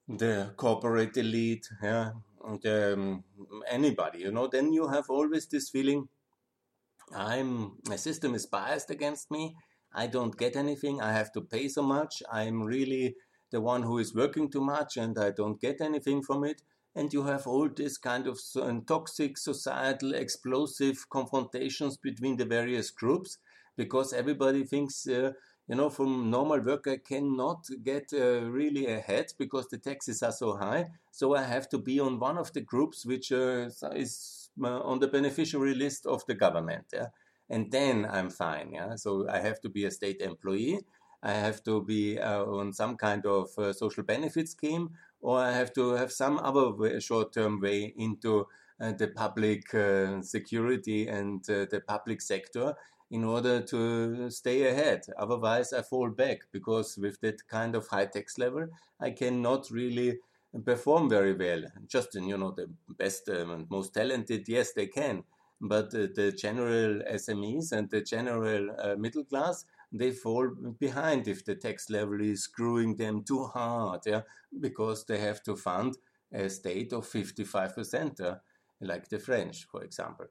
the 0.07 0.53
corporate 0.57 1.17
elite, 1.17 1.67
yeah, 1.83 2.11
the, 2.61 2.93
um, 2.93 3.23
anybody, 3.69 4.19
you 4.19 4.31
know. 4.31 4.47
Then 4.47 4.73
you 4.73 4.87
have 4.87 5.09
always 5.09 5.47
this 5.47 5.69
feeling 5.69 6.09
I'm 7.15 7.77
my 7.87 7.95
system 7.95 8.35
is 8.35 8.45
biased 8.45 8.91
against 8.91 9.31
me 9.31 9.55
I 9.93 10.07
don't 10.07 10.37
get 10.37 10.55
anything. 10.55 11.01
I 11.01 11.13
have 11.13 11.31
to 11.33 11.41
pay 11.41 11.67
so 11.67 11.81
much. 11.81 12.21
I'm 12.31 12.61
really 12.63 13.15
the 13.51 13.61
one 13.61 13.83
who 13.83 13.97
is 13.97 14.13
working 14.13 14.49
too 14.49 14.61
much 14.61 14.97
and 14.97 15.17
I 15.17 15.31
don't 15.31 15.59
get 15.59 15.81
anything 15.81 16.21
from 16.21 16.43
it. 16.43 16.61
And 16.95 17.11
you 17.13 17.23
have 17.23 17.47
all 17.47 17.69
this 17.69 17.97
kind 17.97 18.27
of 18.27 18.39
toxic 18.87 19.37
societal 19.37 20.13
explosive 20.13 21.09
confrontations 21.09 21.97
between 21.97 22.37
the 22.37 22.45
various 22.45 22.91
groups 22.91 23.37
because 23.77 24.13
everybody 24.13 24.63
thinks, 24.63 25.07
uh, 25.07 25.31
you 25.69 25.75
know, 25.75 25.89
from 25.89 26.29
normal 26.29 26.59
work 26.59 26.87
I 26.87 26.97
cannot 26.97 27.67
get 27.83 28.11
uh, 28.11 28.41
really 28.41 28.87
ahead 28.87 29.27
because 29.37 29.67
the 29.67 29.77
taxes 29.77 30.23
are 30.23 30.31
so 30.31 30.57
high. 30.57 30.87
So 31.11 31.35
I 31.35 31.43
have 31.43 31.69
to 31.69 31.77
be 31.77 31.99
on 31.99 32.19
one 32.19 32.37
of 32.37 32.51
the 32.53 32.61
groups 32.61 33.05
which 33.05 33.31
uh, 33.31 33.69
is 33.93 34.49
uh, 34.61 34.79
on 34.81 34.99
the 34.99 35.07
beneficiary 35.07 35.75
list 35.75 36.05
of 36.05 36.25
the 36.25 36.33
government. 36.33 36.85
Yeah? 36.91 37.07
and 37.49 37.71
then 37.71 38.07
I'm 38.09 38.29
fine. 38.29 38.71
Yeah, 38.73 38.95
so 38.95 39.27
I 39.27 39.39
have 39.39 39.59
to 39.61 39.69
be 39.69 39.85
a 39.85 39.91
state 39.91 40.21
employee. 40.21 40.79
I 41.21 41.33
have 41.33 41.63
to 41.63 41.83
be 41.83 42.17
uh, 42.19 42.43
on 42.45 42.71
some 42.73 42.95
kind 42.95 43.25
of 43.25 43.49
uh, 43.57 43.73
social 43.73 44.03
benefit 44.03 44.47
scheme, 44.47 44.91
or 45.21 45.39
I 45.39 45.51
have 45.51 45.73
to 45.73 45.91
have 45.93 46.11
some 46.11 46.37
other 46.37 46.99
short-term 47.01 47.59
way 47.59 47.93
into 47.97 48.47
uh, 48.79 48.93
the 48.93 49.07
public 49.09 49.63
security 50.23 51.07
and 51.07 51.43
the 51.43 51.81
public 51.85 52.21
sector 52.21 52.75
in 53.11 53.23
order 53.23 53.61
to 53.61 54.29
stay 54.29 54.67
ahead. 54.67 55.01
Otherwise, 55.17 55.73
I 55.73 55.81
fall 55.81 56.09
back 56.09 56.39
because 56.51 56.97
with 56.97 57.19
that 57.21 57.47
kind 57.47 57.75
of 57.75 57.87
high 57.87 58.05
tax 58.05 58.37
level, 58.37 58.67
I 58.99 59.11
cannot 59.11 59.71
really 59.71 60.19
perform 60.65 61.09
very 61.09 61.33
well. 61.33 61.63
Just 61.87 62.15
you 62.15 62.37
know 62.37 62.51
the 62.51 62.69
best 62.97 63.29
um, 63.29 63.51
and 63.51 63.69
most 63.69 63.93
talented, 63.93 64.47
yes, 64.47 64.73
they 64.73 64.87
can, 64.87 65.23
but 65.61 65.91
the 65.91 66.33
general 66.37 67.01
SMEs 67.11 67.71
and 67.71 67.89
the 67.89 68.01
general 68.01 68.69
uh, 68.79 68.95
middle 68.95 69.23
class 69.23 69.65
they 69.91 70.11
fall 70.11 70.49
behind 70.79 71.27
if 71.27 71.43
the 71.45 71.55
tax 71.55 71.89
level 71.89 72.21
is 72.21 72.43
screwing 72.43 72.95
them 72.95 73.23
too 73.23 73.45
hard, 73.45 74.01
yeah, 74.05 74.21
because 74.59 75.05
they 75.05 75.19
have 75.19 75.41
to 75.43 75.55
fund 75.55 75.97
a 76.31 76.49
state 76.49 76.93
of 76.93 77.07
55%, 77.07 78.21
uh, 78.21 78.35
like 78.81 79.09
the 79.09 79.19
French, 79.19 79.65
for 79.65 79.83
example. 79.83 80.27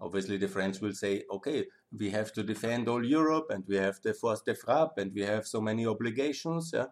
Obviously, 0.00 0.36
the 0.36 0.48
French 0.48 0.80
will 0.80 0.92
say, 0.92 1.22
okay, 1.30 1.66
we 1.96 2.10
have 2.10 2.32
to 2.32 2.42
defend 2.42 2.88
all 2.88 3.04
Europe 3.04 3.46
and 3.50 3.64
we 3.66 3.76
have 3.76 4.00
the 4.02 4.12
force 4.12 4.42
de 4.42 4.54
frappe 4.54 4.98
and 4.98 5.12
we 5.14 5.22
have 5.22 5.46
so 5.46 5.60
many 5.60 5.86
obligations. 5.86 6.70
Yeah? 6.74 6.86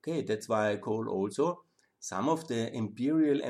Okay, 0.00 0.22
that's 0.22 0.48
why 0.48 0.72
I 0.72 0.76
call 0.76 1.08
also 1.08 1.62
some 1.98 2.28
of 2.28 2.46
the 2.48 2.72
imperial 2.74 3.40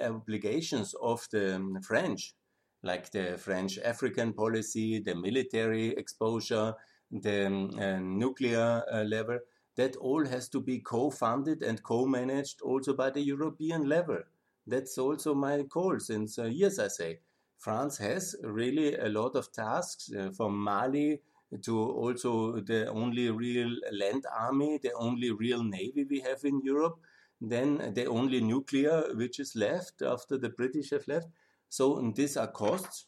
obligations 0.00 0.94
of 1.00 1.26
the 1.30 1.56
um, 1.56 1.80
French, 1.80 2.34
like 2.82 3.10
the 3.12 3.38
French 3.38 3.78
African 3.78 4.32
policy, 4.32 4.98
the 5.00 5.14
military 5.14 5.90
exposure, 5.90 6.74
the 7.10 7.46
um, 7.46 7.70
uh, 7.78 7.98
nuclear 7.98 8.82
uh, 8.92 9.04
level, 9.04 9.38
that 9.76 9.96
all 9.96 10.26
has 10.26 10.48
to 10.48 10.60
be 10.60 10.80
co-funded 10.80 11.62
and 11.62 11.82
co-managed 11.82 12.60
also 12.62 12.92
by 12.94 13.10
the 13.10 13.20
European 13.22 13.88
level. 13.88 14.18
That's 14.66 14.98
also 14.98 15.34
my 15.34 15.62
call 15.62 15.98
since 16.00 16.38
uh, 16.38 16.44
years, 16.44 16.78
I 16.78 16.88
say. 16.88 17.20
France 17.60 17.98
has 17.98 18.34
really 18.42 18.96
a 18.96 19.08
lot 19.08 19.36
of 19.36 19.52
tasks 19.52 20.10
uh, 20.12 20.30
from 20.30 20.58
Mali 20.58 21.20
to 21.62 21.78
also 21.78 22.60
the 22.60 22.88
only 22.88 23.30
real 23.30 23.70
land 23.92 24.24
army, 24.34 24.78
the 24.82 24.92
only 24.94 25.30
real 25.30 25.62
navy 25.62 26.06
we 26.08 26.20
have 26.20 26.42
in 26.44 26.62
Europe, 26.64 26.98
then 27.40 27.92
the 27.94 28.06
only 28.06 28.40
nuclear 28.40 29.14
which 29.14 29.38
is 29.38 29.54
left 29.54 30.00
after 30.00 30.38
the 30.38 30.48
British 30.48 30.90
have 30.90 31.06
left. 31.06 31.28
So 31.68 32.12
these 32.16 32.36
are 32.38 32.46
costs 32.46 33.06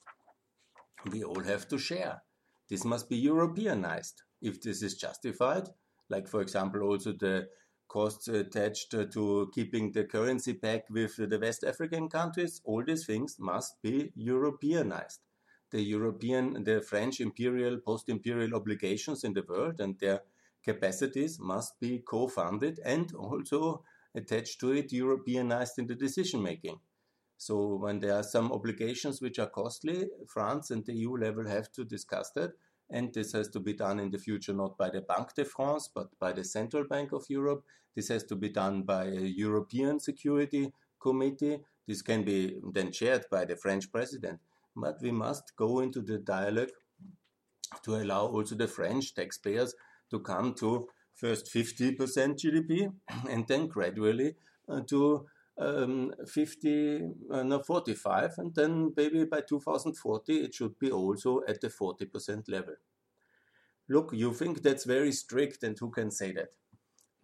we 1.11 1.25
all 1.25 1.43
have 1.43 1.67
to 1.69 1.79
share. 1.79 2.23
This 2.69 2.85
must 2.85 3.09
be 3.09 3.17
Europeanized 3.17 4.23
if 4.43 4.61
this 4.61 4.83
is 4.83 4.97
justified. 4.97 5.69
Like, 6.11 6.29
for 6.29 6.43
example, 6.43 6.83
also 6.83 7.13
the 7.13 7.49
costs 7.93 8.27
attached 8.27 8.91
to 8.91 9.51
keeping 9.55 9.93
the 9.93 10.05
currency 10.05 10.55
peg 10.55 10.85
with 10.89 11.17
the 11.17 11.39
West 11.39 11.63
African 11.63 12.09
countries, 12.09 12.63
all 12.65 12.83
these 12.83 13.05
things 13.05 13.37
must 13.39 13.83
be 13.83 14.11
Europeanized. 14.17 15.21
The 15.73 15.83
European, 15.83 16.65
the 16.65 16.81
French 16.81 17.21
imperial, 17.21 17.79
post 17.79 18.09
imperial 18.09 18.55
obligations 18.55 19.25
in 19.25 19.35
the 19.35 19.45
world 19.47 19.79
and 19.79 19.99
their 19.99 20.23
capacities 20.65 21.39
must 21.39 21.79
be 21.81 21.99
co 21.99 22.29
funded 22.29 22.81
and 22.83 23.15
also 23.15 23.85
attached 24.15 24.59
to 24.61 24.73
it 24.73 24.91
Europeanized 24.91 25.79
in 25.79 25.87
the 25.87 25.95
decision 25.95 26.43
making. 26.43 26.81
So 27.37 27.75
when 27.75 28.01
there 28.01 28.15
are 28.15 28.23
some 28.23 28.53
obligations 28.53 29.21
which 29.21 29.39
are 29.39 29.51
costly, 29.51 30.09
France 30.29 30.71
and 30.71 30.85
the 30.87 30.95
EU 30.95 31.17
level 31.17 31.47
have 31.47 31.71
to 31.73 31.85
discuss 31.85 32.31
that. 32.37 32.53
And 32.93 33.13
this 33.13 33.33
has 33.33 33.49
to 33.49 33.61
be 33.61 33.73
done 33.73 33.99
in 33.99 34.11
the 34.11 34.19
future 34.19 34.53
not 34.53 34.77
by 34.77 34.91
the 34.91 35.01
Banque 35.01 35.35
de 35.35 35.45
France, 35.45 35.89
but 35.93 36.09
by 36.21 36.33
the 36.33 36.45
Central 36.45 36.85
Bank 36.85 37.13
of 37.13 37.25
Europe. 37.29 37.65
This 37.97 38.09
has 38.09 38.25
to 38.25 38.37
be 38.37 38.51
done 38.51 38.83
by 38.83 39.07
a 39.07 39.21
European 39.21 39.99
Security 39.99 40.73
Committee. 41.01 41.61
This 41.89 42.03
can 42.03 42.23
be 42.23 42.61
then 42.73 42.93
chaired 42.93 43.25
by 43.31 43.47
the 43.47 43.57
French 43.57 43.91
president. 43.91 44.41
But 44.77 44.97
we 45.03 45.11
must 45.11 45.57
go 45.57 45.81
into 45.81 46.03
the 46.03 46.19
dialogue 46.19 46.71
to 47.85 47.97
allow 47.97 48.27
also 48.27 48.55
the 48.55 48.69
French 48.69 49.15
taxpayers 49.15 49.75
to 50.11 50.21
come 50.21 50.55
to 50.55 50.89
first 51.15 51.53
50% 51.53 51.97
GDP 51.97 52.93
and 53.31 53.47
then 53.49 53.67
gradually 53.67 54.35
uh, 54.69 54.81
to 54.89 55.27
um, 55.59 56.13
50, 56.27 57.03
uh, 57.31 57.43
no, 57.43 57.63
45, 57.63 58.35
and 58.39 58.55
then 58.55 58.93
maybe 58.97 59.25
by 59.25 59.41
2040 59.41 60.33
it 60.45 60.55
should 60.55 60.79
be 60.79 60.91
also 60.91 61.43
at 61.47 61.61
the 61.61 61.69
40% 61.69 62.49
level. 62.49 62.75
Look, 63.89 64.11
you 64.13 64.33
think 64.33 64.63
that's 64.63 64.85
very 64.85 65.13
strict, 65.13 65.63
and 65.63 65.77
who 65.79 65.91
can 65.91 66.11
say 66.11 66.33
that? 66.33 66.51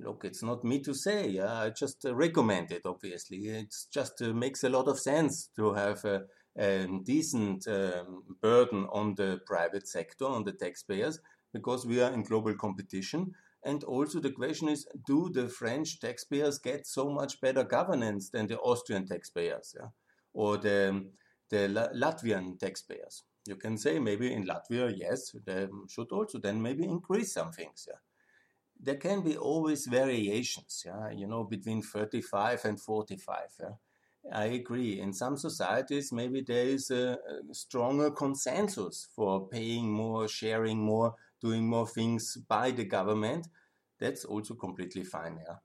Look, 0.01 0.25
it's 0.25 0.43
not 0.43 0.65
me 0.65 0.81
to 0.81 0.95
say. 0.95 1.29
Yeah? 1.29 1.53
I 1.55 1.71
just 1.71 2.05
uh, 2.05 2.15
recommend 2.15 2.71
it, 2.71 2.83
obviously. 2.85 3.39
It 3.39 3.75
just 3.93 4.21
uh, 4.23 4.33
makes 4.33 4.63
a 4.65 4.69
lot 4.69 4.87
of 4.87 5.01
sense 5.01 5.51
to 5.57 5.73
have 5.75 6.05
a, 6.05 6.23
a 6.57 6.87
decent 7.05 7.67
um, 7.67 8.23
burden 8.41 8.87
on 8.93 9.15
the 9.15 9.41
private 9.47 9.89
sector, 9.89 10.27
on 10.27 10.45
the 10.45 10.53
taxpayers, 10.53 11.21
because 11.53 11.87
we 11.87 12.01
are 12.01 12.13
in 12.13 12.23
global 12.23 12.55
competition 12.55 13.33
and 13.69 13.85
also 13.85 14.19
the 14.19 14.31
question 14.31 14.69
is, 14.71 14.87
do 15.07 15.29
the 15.29 15.47
French 15.47 16.01
taxpayers 16.01 16.59
get 16.59 16.87
so 16.87 17.11
much 17.11 17.39
better 17.43 17.65
governance 17.65 18.31
than 18.31 18.47
the 18.47 18.59
Austrian 18.59 19.07
taxpayers 19.07 19.75
yeah? 19.79 19.89
or 20.33 20.57
the, 20.57 21.05
the 21.51 21.91
Latvian 21.95 22.59
taxpayers? 22.59 23.25
You 23.47 23.57
can 23.57 23.77
say 23.77 23.99
maybe 23.99 24.33
in 24.33 24.47
Latvia, 24.47 24.91
yes, 24.97 25.35
they 25.45 25.69
should 25.87 26.11
also 26.13 26.39
then 26.39 26.63
maybe 26.63 26.85
increase 26.85 27.35
some 27.35 27.53
things. 27.53 27.87
Yeah? 27.87 28.01
There 28.81 28.97
can 28.97 29.21
be 29.21 29.37
always 29.37 29.87
variations, 29.87 30.85
yeah, 30.87 31.11
you 31.11 31.27
know, 31.27 31.45
between 31.45 31.83
35 31.83 32.65
and 32.65 32.81
45. 32.81 33.39
Yeah? 33.61 33.69
I 34.33 34.45
agree. 34.47 34.99
In 34.99 35.13
some 35.13 35.37
societies, 35.37 36.11
maybe 36.11 36.41
there 36.41 36.67
is 36.67 36.91
a, 36.91 37.19
a 37.51 37.55
stronger 37.55 38.11
consensus 38.11 39.09
for 39.15 39.47
paying 39.47 39.91
more, 39.91 40.27
sharing 40.27 40.79
more, 40.79 41.17
doing 41.41 41.67
more 41.67 41.87
things 41.87 42.37
by 42.37 42.71
the 42.71 42.85
government, 42.85 43.49
that's 43.99 44.25
also 44.25 44.55
completely 44.55 45.05
fine. 45.05 45.39
Yeah? 45.47 45.57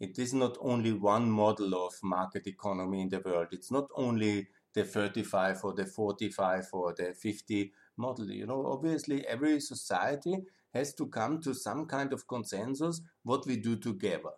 It 0.00 0.18
is 0.18 0.34
not 0.34 0.56
only 0.60 0.92
one 0.92 1.30
model 1.30 1.74
of 1.86 1.94
market 2.02 2.46
economy 2.46 3.02
in 3.02 3.08
the 3.08 3.20
world. 3.20 3.48
It's 3.52 3.70
not 3.70 3.88
only 3.94 4.48
the 4.74 4.84
35 4.84 5.64
or 5.64 5.74
the 5.74 5.86
45 5.86 6.68
or 6.72 6.94
the 6.96 7.14
50 7.14 7.72
model. 7.96 8.30
You 8.30 8.46
know, 8.46 8.66
obviously, 8.66 9.26
every 9.26 9.60
society 9.60 10.38
has 10.74 10.94
to 10.94 11.06
come 11.06 11.40
to 11.42 11.54
some 11.54 11.86
kind 11.86 12.12
of 12.12 12.26
consensus 12.26 13.00
what 13.22 13.46
we 13.46 13.56
do 13.56 13.76
together. 13.76 14.32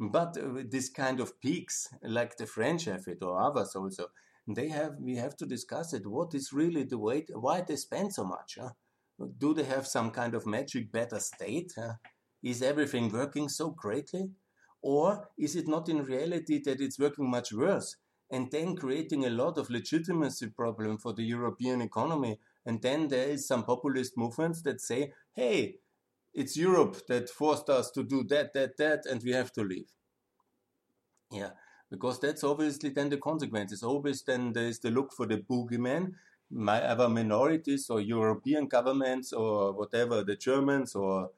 But 0.00 0.36
uh, 0.36 0.62
this 0.68 0.88
kind 0.88 1.20
of 1.20 1.40
peaks, 1.40 1.88
like 2.02 2.36
the 2.36 2.46
French 2.46 2.86
have 2.86 3.06
it 3.06 3.22
or 3.22 3.40
others 3.40 3.76
also, 3.76 4.08
they 4.48 4.68
have 4.68 4.96
we 5.00 5.16
have 5.16 5.36
to 5.36 5.46
discuss 5.46 5.92
it. 5.92 6.06
What 6.06 6.34
is 6.34 6.52
really 6.52 6.82
the 6.84 6.98
way? 6.98 7.24
Why 7.32 7.60
they 7.60 7.76
spend 7.76 8.12
so 8.12 8.24
much? 8.24 8.58
Huh? 8.60 8.70
Do 9.38 9.54
they 9.54 9.64
have 9.64 9.86
some 9.86 10.10
kind 10.10 10.34
of 10.34 10.46
magic 10.46 10.90
better 10.90 11.20
state? 11.20 11.72
Is 12.42 12.62
everything 12.62 13.10
working 13.10 13.48
so 13.48 13.70
greatly? 13.70 14.30
Or 14.82 15.28
is 15.38 15.56
it 15.56 15.66
not 15.66 15.88
in 15.88 16.04
reality 16.04 16.60
that 16.64 16.80
it's 16.80 16.98
working 16.98 17.30
much 17.30 17.52
worse 17.52 17.96
and 18.30 18.50
then 18.50 18.76
creating 18.76 19.24
a 19.24 19.30
lot 19.30 19.56
of 19.56 19.70
legitimacy 19.70 20.48
problem 20.48 20.98
for 20.98 21.14
the 21.14 21.22
European 21.22 21.80
economy? 21.80 22.38
And 22.66 22.82
then 22.82 23.08
there 23.08 23.28
is 23.28 23.46
some 23.46 23.64
populist 23.64 24.16
movements 24.16 24.62
that 24.62 24.80
say, 24.80 25.12
hey, 25.32 25.76
it's 26.34 26.56
Europe 26.56 27.06
that 27.08 27.30
forced 27.30 27.70
us 27.70 27.90
to 27.92 28.02
do 28.02 28.24
that, 28.24 28.52
that, 28.54 28.76
that, 28.76 29.06
and 29.06 29.22
we 29.22 29.30
have 29.30 29.52
to 29.52 29.62
leave. 29.62 29.90
Yeah, 31.30 31.50
because 31.90 32.20
that's 32.20 32.44
obviously 32.44 32.90
then 32.90 33.08
the 33.08 33.18
consequences. 33.18 33.82
Always 33.82 34.22
then 34.22 34.52
there's 34.52 34.80
the 34.80 34.90
look 34.90 35.12
for 35.12 35.26
the 35.26 35.38
boogeyman, 35.38 36.12
either 36.56 37.08
minorities 37.08 37.90
or 37.90 38.00
European 38.00 38.66
governments 38.66 39.32
or 39.32 39.72
whatever, 39.72 40.22
the 40.22 40.36
Germans 40.36 40.94
or 40.94 41.30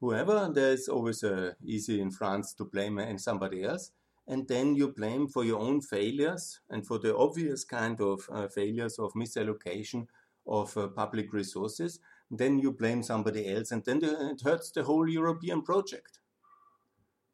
whoever, 0.00 0.50
there's 0.52 0.88
always 0.88 1.24
uh, 1.24 1.52
easy 1.64 2.00
in 2.00 2.10
France 2.10 2.54
to 2.54 2.64
blame 2.64 2.98
and 2.98 3.20
somebody 3.20 3.64
else. 3.64 3.92
And 4.26 4.46
then 4.46 4.74
you 4.74 4.88
blame 4.88 5.26
for 5.26 5.44
your 5.44 5.58
own 5.58 5.80
failures 5.80 6.60
and 6.68 6.86
for 6.86 6.98
the 6.98 7.16
obvious 7.16 7.64
kind 7.64 8.00
of 8.00 8.28
uh, 8.30 8.48
failures 8.48 8.98
of 8.98 9.14
misallocation 9.14 10.06
of 10.46 10.76
uh, 10.76 10.88
public 10.88 11.32
resources. 11.32 11.98
Then 12.30 12.58
you 12.58 12.72
blame 12.72 13.02
somebody 13.02 13.48
else, 13.48 13.72
and 13.72 13.82
then 13.84 14.00
the, 14.00 14.30
it 14.30 14.42
hurts 14.42 14.70
the 14.70 14.82
whole 14.82 15.08
European 15.08 15.62
project. 15.62 16.18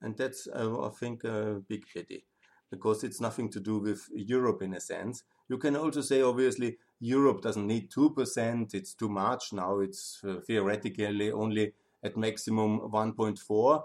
And 0.01 0.17
that's, 0.17 0.47
uh, 0.47 0.87
I 0.87 0.91
think, 0.91 1.25
a 1.25 1.61
big 1.69 1.85
pity 1.93 2.27
because 2.71 3.03
it's 3.03 3.21
nothing 3.21 3.51
to 3.51 3.61
do 3.61 3.79
with 3.79 4.09
Europe 4.15 4.63
in 4.63 4.75
a 4.75 4.81
sense. 4.81 5.25
You 5.49 5.59
can 5.59 5.77
also 5.77 6.01
say, 6.01 6.23
obviously, 6.23 6.79
Europe 7.05 7.43
doesn't 7.43 7.67
need 7.67 7.91
2%, 7.91 8.75
it's 8.75 8.95
too 8.95 9.11
much. 9.11 9.53
Now 9.53 9.81
it's 9.81 10.23
uh, 10.27 10.41
theoretically 10.47 11.31
only 11.31 11.75
at 12.03 12.17
maximum 12.17 12.81
1.4. 12.81 13.83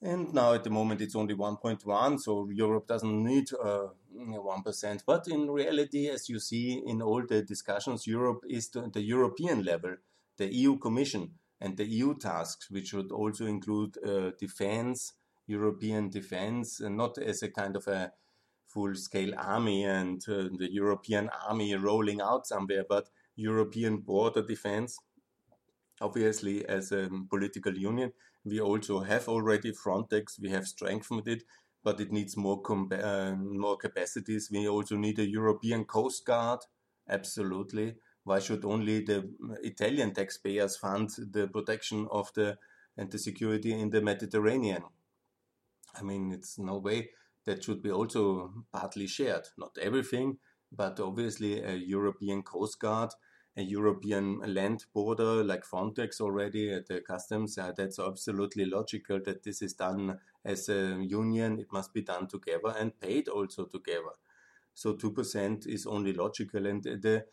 And 0.00 0.32
now 0.32 0.52
at 0.52 0.62
the 0.62 0.70
moment 0.70 1.00
it's 1.00 1.16
only 1.16 1.34
1.1, 1.34 2.20
so 2.20 2.48
Europe 2.50 2.86
doesn't 2.86 3.24
need 3.24 3.48
uh, 3.52 3.88
1%. 4.16 5.00
But 5.04 5.26
in 5.26 5.50
reality, 5.50 6.08
as 6.08 6.28
you 6.28 6.38
see 6.38 6.80
in 6.86 7.02
all 7.02 7.26
the 7.26 7.42
discussions, 7.42 8.06
Europe 8.06 8.44
is 8.48 8.68
the, 8.70 8.88
the 8.92 9.02
European 9.02 9.64
level, 9.64 9.96
the 10.36 10.54
EU 10.54 10.78
Commission 10.78 11.32
and 11.60 11.76
the 11.76 11.84
EU 11.84 12.16
tasks, 12.16 12.70
which 12.70 12.92
would 12.94 13.10
also 13.10 13.46
include 13.46 13.98
uh, 14.06 14.30
defense, 14.38 15.14
European 15.48 16.08
defense, 16.08 16.78
and 16.78 16.96
not 16.96 17.18
as 17.18 17.42
a 17.42 17.50
kind 17.50 17.74
of 17.74 17.88
a 17.88 18.12
full 18.68 18.94
scale 18.94 19.34
army 19.36 19.84
and 19.84 20.22
uh, 20.28 20.48
the 20.58 20.68
European 20.70 21.30
army 21.48 21.74
rolling 21.74 22.20
out 22.20 22.46
somewhere, 22.46 22.84
but 22.88 23.08
European 23.36 23.98
border 23.98 24.42
defense. 24.42 24.98
Obviously, 26.00 26.66
as 26.68 26.92
a 26.92 27.08
political 27.28 27.76
union, 27.76 28.12
we 28.44 28.60
also 28.60 29.00
have 29.00 29.28
already 29.28 29.72
Frontex, 29.72 30.40
we 30.40 30.50
have 30.50 30.66
strengthened 30.66 31.26
it, 31.26 31.42
but 31.82 32.00
it 32.00 32.12
needs 32.12 32.36
more, 32.36 32.60
uh, 32.92 33.34
more 33.34 33.76
capacities. 33.76 34.50
We 34.50 34.68
also 34.68 34.96
need 34.96 35.18
a 35.18 35.28
European 35.28 35.84
Coast 35.84 36.24
Guard, 36.24 36.60
absolutely. 37.08 37.96
Why 38.24 38.38
should 38.40 38.64
only 38.64 39.04
the 39.04 39.30
Italian 39.62 40.12
taxpayers 40.12 40.76
fund 40.76 41.10
the 41.32 41.48
protection 41.48 42.06
of 42.10 42.32
the 42.34 42.58
and 42.96 43.10
the 43.10 43.18
security 43.18 43.72
in 43.72 43.90
the 43.90 44.02
Mediterranean? 44.02 44.82
I 45.94 46.02
mean, 46.02 46.32
it's 46.32 46.58
no 46.58 46.78
way 46.78 47.10
that 47.48 47.64
should 47.64 47.82
be 47.82 47.90
also 47.90 48.52
partly 48.70 49.06
shared. 49.06 49.48
Not 49.56 49.70
everything, 49.80 50.36
but 50.70 51.00
obviously 51.00 51.62
a 51.62 51.74
European 51.74 52.42
Coast 52.42 52.78
Guard, 52.78 53.10
a 53.56 53.62
European 53.62 54.40
land 54.54 54.84
border 54.92 55.42
like 55.42 55.64
Frontex 55.64 56.20
already 56.20 56.70
at 56.70 56.88
the 56.88 57.00
customs. 57.00 57.56
Uh, 57.56 57.72
that's 57.74 57.98
absolutely 57.98 58.66
logical 58.66 59.18
that 59.24 59.44
this 59.44 59.62
is 59.62 59.72
done 59.72 60.18
as 60.44 60.68
a 60.68 61.02
union. 61.02 61.58
It 61.58 61.72
must 61.72 61.94
be 61.94 62.02
done 62.02 62.28
together 62.28 62.74
and 62.78 63.00
paid 63.00 63.28
also 63.28 63.64
together. 63.64 64.12
So 64.74 64.92
2% 64.92 65.66
is 65.66 65.86
only 65.86 66.12
logical. 66.12 66.66
And 66.66 66.82
the 66.82 67.24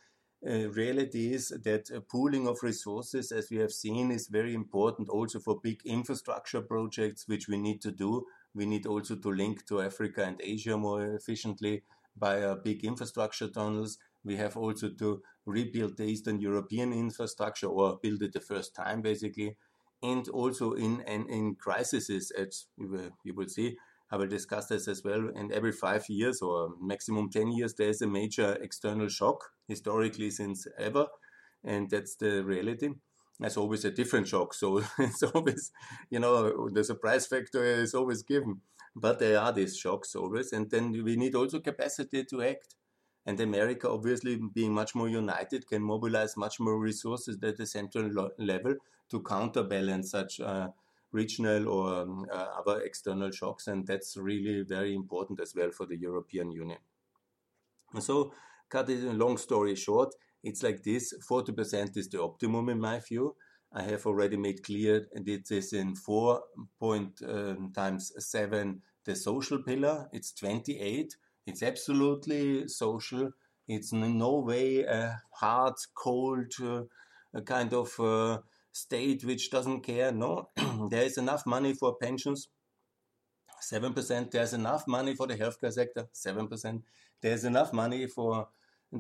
uh, 0.48 0.70
reality 0.70 1.34
is 1.34 1.50
that 1.50 1.90
pooling 2.10 2.48
of 2.48 2.64
resources, 2.64 3.34
as 3.34 3.50
we 3.52 3.58
have 3.58 3.74
seen, 3.74 4.12
is 4.12 4.30
very 4.30 4.54
important 4.54 5.10
also 5.10 5.40
for 5.40 5.60
big 5.62 5.82
infrastructure 5.86 6.62
projects, 6.62 7.28
which 7.28 7.50
we 7.50 7.58
need 7.58 7.82
to 7.82 7.92
do. 7.92 8.26
We 8.56 8.66
need 8.66 8.86
also 8.86 9.16
to 9.18 9.30
link 9.30 9.68
to 9.68 9.82
Africa 9.82 10.24
and 10.24 10.40
Asia 10.42 10.78
more 10.78 11.04
efficiently 11.16 11.84
by 12.18 12.42
uh, 12.42 12.56
big 12.56 12.84
infrastructure 12.86 13.50
tunnels. 13.50 13.98
We 14.24 14.38
have 14.38 14.58
also 14.58 14.90
to 14.90 15.22
rebuild 15.46 15.98
the 15.98 16.06
Eastern 16.06 16.40
European 16.40 16.94
infrastructure 16.94 17.68
or 17.68 18.00
build 18.02 18.24
it 18.24 18.34
the 18.34 18.40
first 18.40 18.74
time, 18.74 19.02
basically. 19.02 19.58
And 20.02 20.28
also 20.30 20.74
in, 20.74 21.02
in, 21.02 21.30
in 21.30 21.56
crises, 21.56 22.10
as 22.10 22.68
you 22.78 22.90
will, 22.90 23.10
you 23.24 23.34
will 23.34 23.50
see, 23.50 23.78
I 24.12 24.18
will 24.18 24.28
discuss 24.28 24.68
this 24.68 24.88
as 24.88 25.04
well. 25.04 25.30
And 25.36 25.52
every 25.52 25.72
five 25.72 26.06
years 26.10 26.42
or 26.42 26.76
maximum 26.80 27.30
10 27.30 27.52
years, 27.52 27.74
there's 27.74 28.02
a 28.02 28.08
major 28.08 28.58
external 28.62 29.10
shock, 29.10 29.44
historically 29.68 30.30
since 30.30 30.68
ever. 30.80 31.08
And 31.64 31.90
that's 31.90 32.16
the 32.16 32.44
reality. 32.44 32.90
There's 33.40 33.58
always 33.58 33.86
a 33.86 33.92
different 33.92 34.28
shock. 34.28 34.54
So 34.54 34.84
it's 35.00 35.24
always, 35.24 35.72
you 36.10 36.20
know, 36.20 36.70
the 36.70 36.84
surprise 36.84 37.28
factor 37.28 37.64
is 37.64 37.94
always 37.94 38.24
given. 38.24 38.62
But 38.96 39.20
there 39.20 39.40
are 39.40 39.52
these 39.52 39.78
shocks 39.78 40.16
always. 40.16 40.54
And 40.54 40.70
then 40.70 40.92
we 41.04 41.16
need 41.18 41.36
also 41.36 41.60
capacity 41.60 42.24
to 42.26 42.44
act. 42.44 42.76
And 43.26 43.40
America, 43.40 43.90
obviously, 43.90 44.40
being 44.54 44.74
much 44.74 44.94
more 44.94 45.10
united, 45.10 45.68
can 45.68 45.82
mobilize 45.82 46.38
much 46.38 46.60
more 46.60 46.80
resources 46.80 47.38
at 47.42 47.58
the 47.58 47.66
central 47.66 48.30
level 48.38 48.76
to 49.10 49.22
counterbalance 49.24 50.12
such. 50.12 50.40
Uh, 50.40 50.70
regional 51.16 51.68
or 51.70 52.02
um, 52.02 52.26
uh, 52.32 52.48
other 52.60 52.82
external 52.82 53.32
shocks, 53.32 53.68
and 53.68 53.88
that's 53.88 54.18
really 54.18 54.64
very 54.64 54.94
important 54.94 55.40
as 55.40 55.56
well 55.56 55.72
for 55.72 55.86
the 55.86 55.98
European 55.98 56.52
Union. 56.52 56.78
So, 58.00 58.34
cut 58.70 58.90
it 58.90 59.04
a 59.04 59.14
long 59.14 59.38
story 59.38 59.76
short, 59.76 60.14
it's 60.46 60.64
like 60.64 60.84
this 60.84 61.14
40% 61.28 61.98
is 61.98 62.08
the 62.08 62.22
optimum 62.22 62.70
in 62.70 62.80
my 62.80 63.00
view. 63.00 63.36
I 63.74 63.82
have 63.82 64.06
already 64.06 64.38
made 64.38 64.64
clear 64.64 65.08
that 65.12 65.48
this 65.50 65.74
in 65.74 65.96
4 65.96 66.42
point 66.80 67.20
um, 67.28 67.74
times 67.74 68.14
7 68.18 68.82
the 69.06 69.16
social 69.16 69.62
pillar, 69.62 70.08
it's 70.14 70.32
28. 70.34 71.16
It's 71.46 71.62
absolutely 71.62 72.68
social. 72.68 73.32
It's 73.68 73.92
in 73.92 74.18
no 74.18 74.40
way 74.40 74.84
a 74.84 75.22
hard, 75.32 75.76
cold, 75.96 76.54
uh, 76.62 77.42
kind 77.42 77.74
of 77.74 78.00
uh, 78.00 78.40
state 78.72 79.24
which 79.24 79.52
doesn't 79.52 79.82
care. 79.82 80.12
No, 80.12 80.50
there 80.90 81.04
is 81.04 81.18
enough 81.18 81.46
money 81.46 81.74
for 81.74 81.96
pensions. 81.96 82.48
7%. 83.72 84.32
There's 84.32 84.54
enough 84.54 84.88
money 84.88 85.16
for 85.16 85.28
the 85.28 85.36
healthcare 85.36 85.72
sector. 85.72 86.08
7%. 86.14 86.82
There's 87.22 87.46
enough 87.46 87.74
money 87.74 88.08
for 88.08 88.48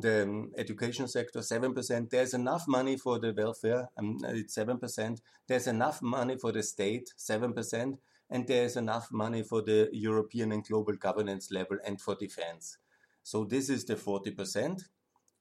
the 0.01 0.23
um, 0.23 0.51
education 0.58 1.08
sector. 1.08 1.39
7%. 1.39 2.10
There's 2.10 2.34
enough 2.34 2.67
money 2.67 2.97
for 2.97 3.19
the 3.19 3.34
welfare. 3.36 3.89
Um, 3.97 4.17
it's 4.23 4.55
7%. 4.55 5.19
There's 5.47 5.67
enough 5.67 6.01
money 6.01 6.38
for 6.38 6.51
the 6.51 6.63
state. 6.63 7.13
7%. 7.17 7.97
And 8.29 8.47
there's 8.47 8.75
enough 8.75 9.10
money 9.12 9.43
for 9.43 9.62
the 9.62 9.89
European 9.91 10.51
and 10.51 10.65
global 10.65 10.95
governance 10.95 11.51
level 11.51 11.77
and 11.86 12.01
for 12.01 12.15
defense. 12.15 12.77
So 13.23 13.43
this 13.43 13.69
is 13.69 13.86
the 13.86 13.95
40% 13.95 14.81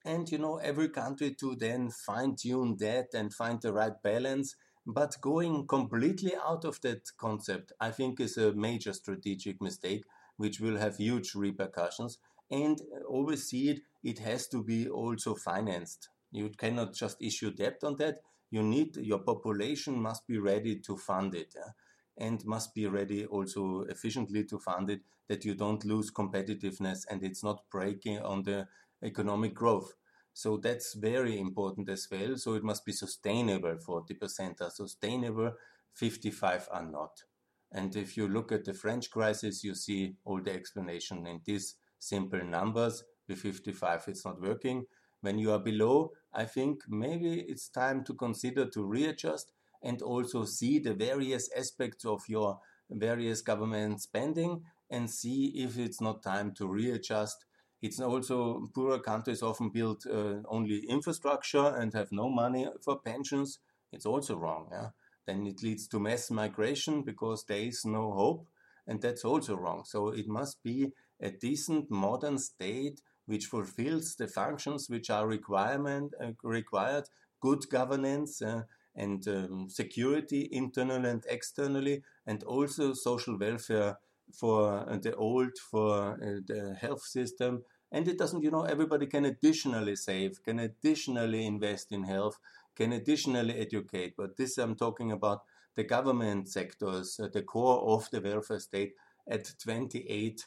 and 0.05 0.31
you 0.31 0.37
know 0.37 0.57
every 0.57 0.87
country 0.89 1.33
to 1.33 1.55
then 1.55 1.89
fine 1.89 2.35
tune 2.35 2.77
that 2.79 3.07
and 3.13 3.33
find 3.33 3.61
the 3.61 3.73
right 3.73 4.01
balance 4.03 4.55
but 4.85 5.19
going 5.19 5.65
completely 5.67 6.33
out 6.47 6.63
of 6.63 6.79
that 6.81 7.01
concept 7.17 7.73
i 7.81 7.89
think 7.89 8.19
is 8.19 8.37
a 8.37 8.53
major 8.53 8.93
strategic 8.93 9.59
mistake 9.61 10.03
which 10.37 10.59
will 10.59 10.77
have 10.77 10.97
huge 10.97 11.33
repercussions 11.33 12.19
and 12.51 12.81
uh, 12.81 13.03
always 13.07 13.49
see 13.49 13.69
it 13.69 13.79
it 14.03 14.19
has 14.19 14.47
to 14.47 14.63
be 14.63 14.87
also 14.87 15.35
financed 15.35 16.09
you 16.31 16.49
cannot 16.49 16.93
just 16.93 17.21
issue 17.21 17.51
debt 17.51 17.79
on 17.83 17.95
that 17.97 18.19
you 18.51 18.61
need 18.61 18.95
your 18.97 19.19
population 19.19 20.01
must 20.01 20.25
be 20.27 20.37
ready 20.37 20.79
to 20.79 20.97
fund 20.97 21.33
it 21.35 21.53
yeah? 21.55 21.71
and 22.17 22.45
must 22.45 22.73
be 22.73 22.87
ready 22.87 23.25
also 23.25 23.81
efficiently 23.89 24.43
to 24.43 24.59
fund 24.59 24.89
it 24.89 25.01
that 25.27 25.43
you 25.43 25.55
don't 25.55 25.85
lose 25.85 26.11
competitiveness 26.11 26.99
and 27.09 27.23
it's 27.23 27.43
not 27.43 27.63
breaking 27.71 28.19
on 28.19 28.43
the 28.43 28.67
economic 29.03 29.53
growth. 29.53 29.93
So 30.33 30.57
that's 30.57 30.93
very 30.93 31.39
important 31.39 31.89
as 31.89 32.07
well. 32.11 32.37
So 32.37 32.55
it 32.55 32.63
must 32.63 32.85
be 32.85 32.91
sustainable. 32.91 33.75
40% 33.75 34.61
are 34.61 34.69
sustainable, 34.69 35.53
55 35.93 36.67
are 36.71 36.85
not. 36.85 37.23
And 37.71 37.95
if 37.95 38.15
you 38.17 38.27
look 38.27 38.51
at 38.51 38.65
the 38.65 38.73
French 38.73 39.09
crisis, 39.09 39.63
you 39.63 39.75
see 39.75 40.15
all 40.23 40.41
the 40.41 40.53
explanation 40.53 41.25
in 41.25 41.41
these 41.45 41.75
simple 42.07 42.43
numbers. 42.43 43.03
With 43.27 43.39
55, 43.39 44.03
it's 44.07 44.25
not 44.25 44.41
working. 44.41 44.85
When 45.21 45.39
you 45.39 45.51
are 45.51 45.59
below, 45.59 46.11
I 46.33 46.45
think 46.45 46.83
maybe 46.87 47.39
it's 47.39 47.69
time 47.69 48.03
to 48.05 48.13
consider 48.13 48.67
to 48.69 48.85
readjust 48.85 49.51
and 49.81 50.01
also 50.01 50.45
see 50.45 50.79
the 50.79 50.93
various 50.93 51.49
aspects 51.57 52.05
of 52.05 52.21
your 52.27 52.59
various 52.89 53.41
government 53.41 54.01
spending 54.01 54.63
and 54.91 55.09
see 55.09 55.53
if 55.55 55.79
it's 55.79 56.01
not 56.01 56.21
time 56.21 56.53
to 56.53 56.67
readjust 56.67 57.45
it's 57.85 57.99
also 57.99 58.67
poorer 58.73 58.97
countries 58.97 59.43
often 59.43 59.69
build 59.69 60.03
uh, 60.11 60.41
only 60.47 60.79
infrastructure 60.89 61.67
and 61.67 61.93
have 61.93 62.11
no 62.11 62.29
money 62.29 62.67
for 62.83 62.99
pensions. 62.99 63.59
It's 63.91 64.07
also 64.07 64.37
wrong. 64.37 64.69
Yeah? 64.71 64.89
Then 65.27 65.45
it 65.45 65.61
leads 65.61 65.87
to 65.89 65.99
mass 65.99 66.31
migration 66.31 67.03
because 67.03 67.45
there 67.47 67.59
is 67.59 67.83
no 67.85 68.11
hope, 68.11 68.47
and 68.87 68.99
that's 69.01 69.23
also 69.23 69.55
wrong. 69.55 69.83
So 69.85 70.09
it 70.09 70.27
must 70.27 70.63
be 70.63 70.93
a 71.21 71.31
decent 71.31 71.89
modern 71.89 72.37
state 72.37 73.01
which 73.25 73.45
fulfills 73.45 74.15
the 74.15 74.27
functions 74.27 74.89
which 74.89 75.09
are 75.09 75.27
requirement 75.27 76.13
uh, 76.21 76.31
required, 76.43 77.05
good 77.41 77.67
governance 77.69 78.41
uh, 78.41 78.61
and 78.95 79.27
um, 79.27 79.67
security 79.69 80.47
internally 80.51 81.09
and 81.09 81.25
externally, 81.29 82.01
and 82.25 82.43
also 82.43 82.93
social 82.93 83.37
welfare 83.37 83.97
for 84.33 84.89
uh, 84.89 84.97
the 84.97 85.15
old, 85.15 85.51
for 85.71 86.13
uh, 86.13 86.39
the 86.47 86.75
health 86.79 87.03
system, 87.03 87.63
and 87.91 88.07
it 88.07 88.17
doesn't, 88.17 88.43
you 88.43 88.51
know, 88.51 88.63
everybody 88.63 89.05
can 89.05 89.25
additionally 89.25 89.95
save, 89.95 90.43
can 90.43 90.59
additionally 90.59 91.45
invest 91.45 91.91
in 91.91 92.03
health, 92.03 92.39
can 92.75 92.91
additionally 92.91 93.55
educate. 93.55 94.15
But 94.17 94.37
this 94.37 94.57
I'm 94.57 94.75
talking 94.75 95.11
about 95.11 95.43
the 95.75 95.83
government 95.83 96.49
sectors, 96.49 97.19
uh, 97.19 97.27
the 97.31 97.43
core 97.43 97.81
of 97.81 98.09
the 98.11 98.21
welfare 98.21 98.59
state 98.59 98.93
at 99.29 99.53
28. 99.61 100.45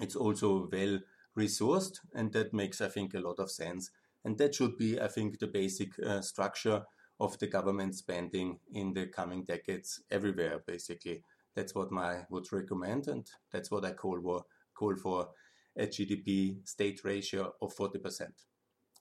It's 0.00 0.16
also 0.16 0.68
well 0.70 1.00
resourced, 1.36 2.00
and 2.14 2.32
that 2.32 2.52
makes, 2.52 2.80
I 2.80 2.88
think, 2.88 3.14
a 3.14 3.20
lot 3.20 3.38
of 3.38 3.50
sense. 3.50 3.90
And 4.24 4.36
that 4.38 4.54
should 4.54 4.76
be, 4.76 5.00
I 5.00 5.08
think, 5.08 5.38
the 5.38 5.46
basic 5.46 5.90
uh, 6.04 6.20
structure 6.20 6.82
of 7.20 7.38
the 7.38 7.46
government 7.46 7.94
spending 7.94 8.58
in 8.72 8.92
the 8.92 9.06
coming 9.06 9.44
decades 9.44 10.02
everywhere, 10.10 10.62
basically. 10.66 11.22
That's 11.54 11.74
what 11.74 11.92
I 11.92 12.26
would 12.30 12.52
recommend, 12.52 13.08
and 13.08 13.26
that's 13.50 13.70
what 13.70 13.84
I 13.84 13.92
call, 13.92 14.44
call 14.74 14.96
for 14.96 15.28
a 15.76 15.86
GDP 15.86 16.66
state 16.66 17.00
ratio 17.04 17.52
of 17.62 17.74
40%. 17.74 18.28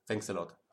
Thanks 0.08 0.29
a 0.29 0.34
lot. 0.34 0.64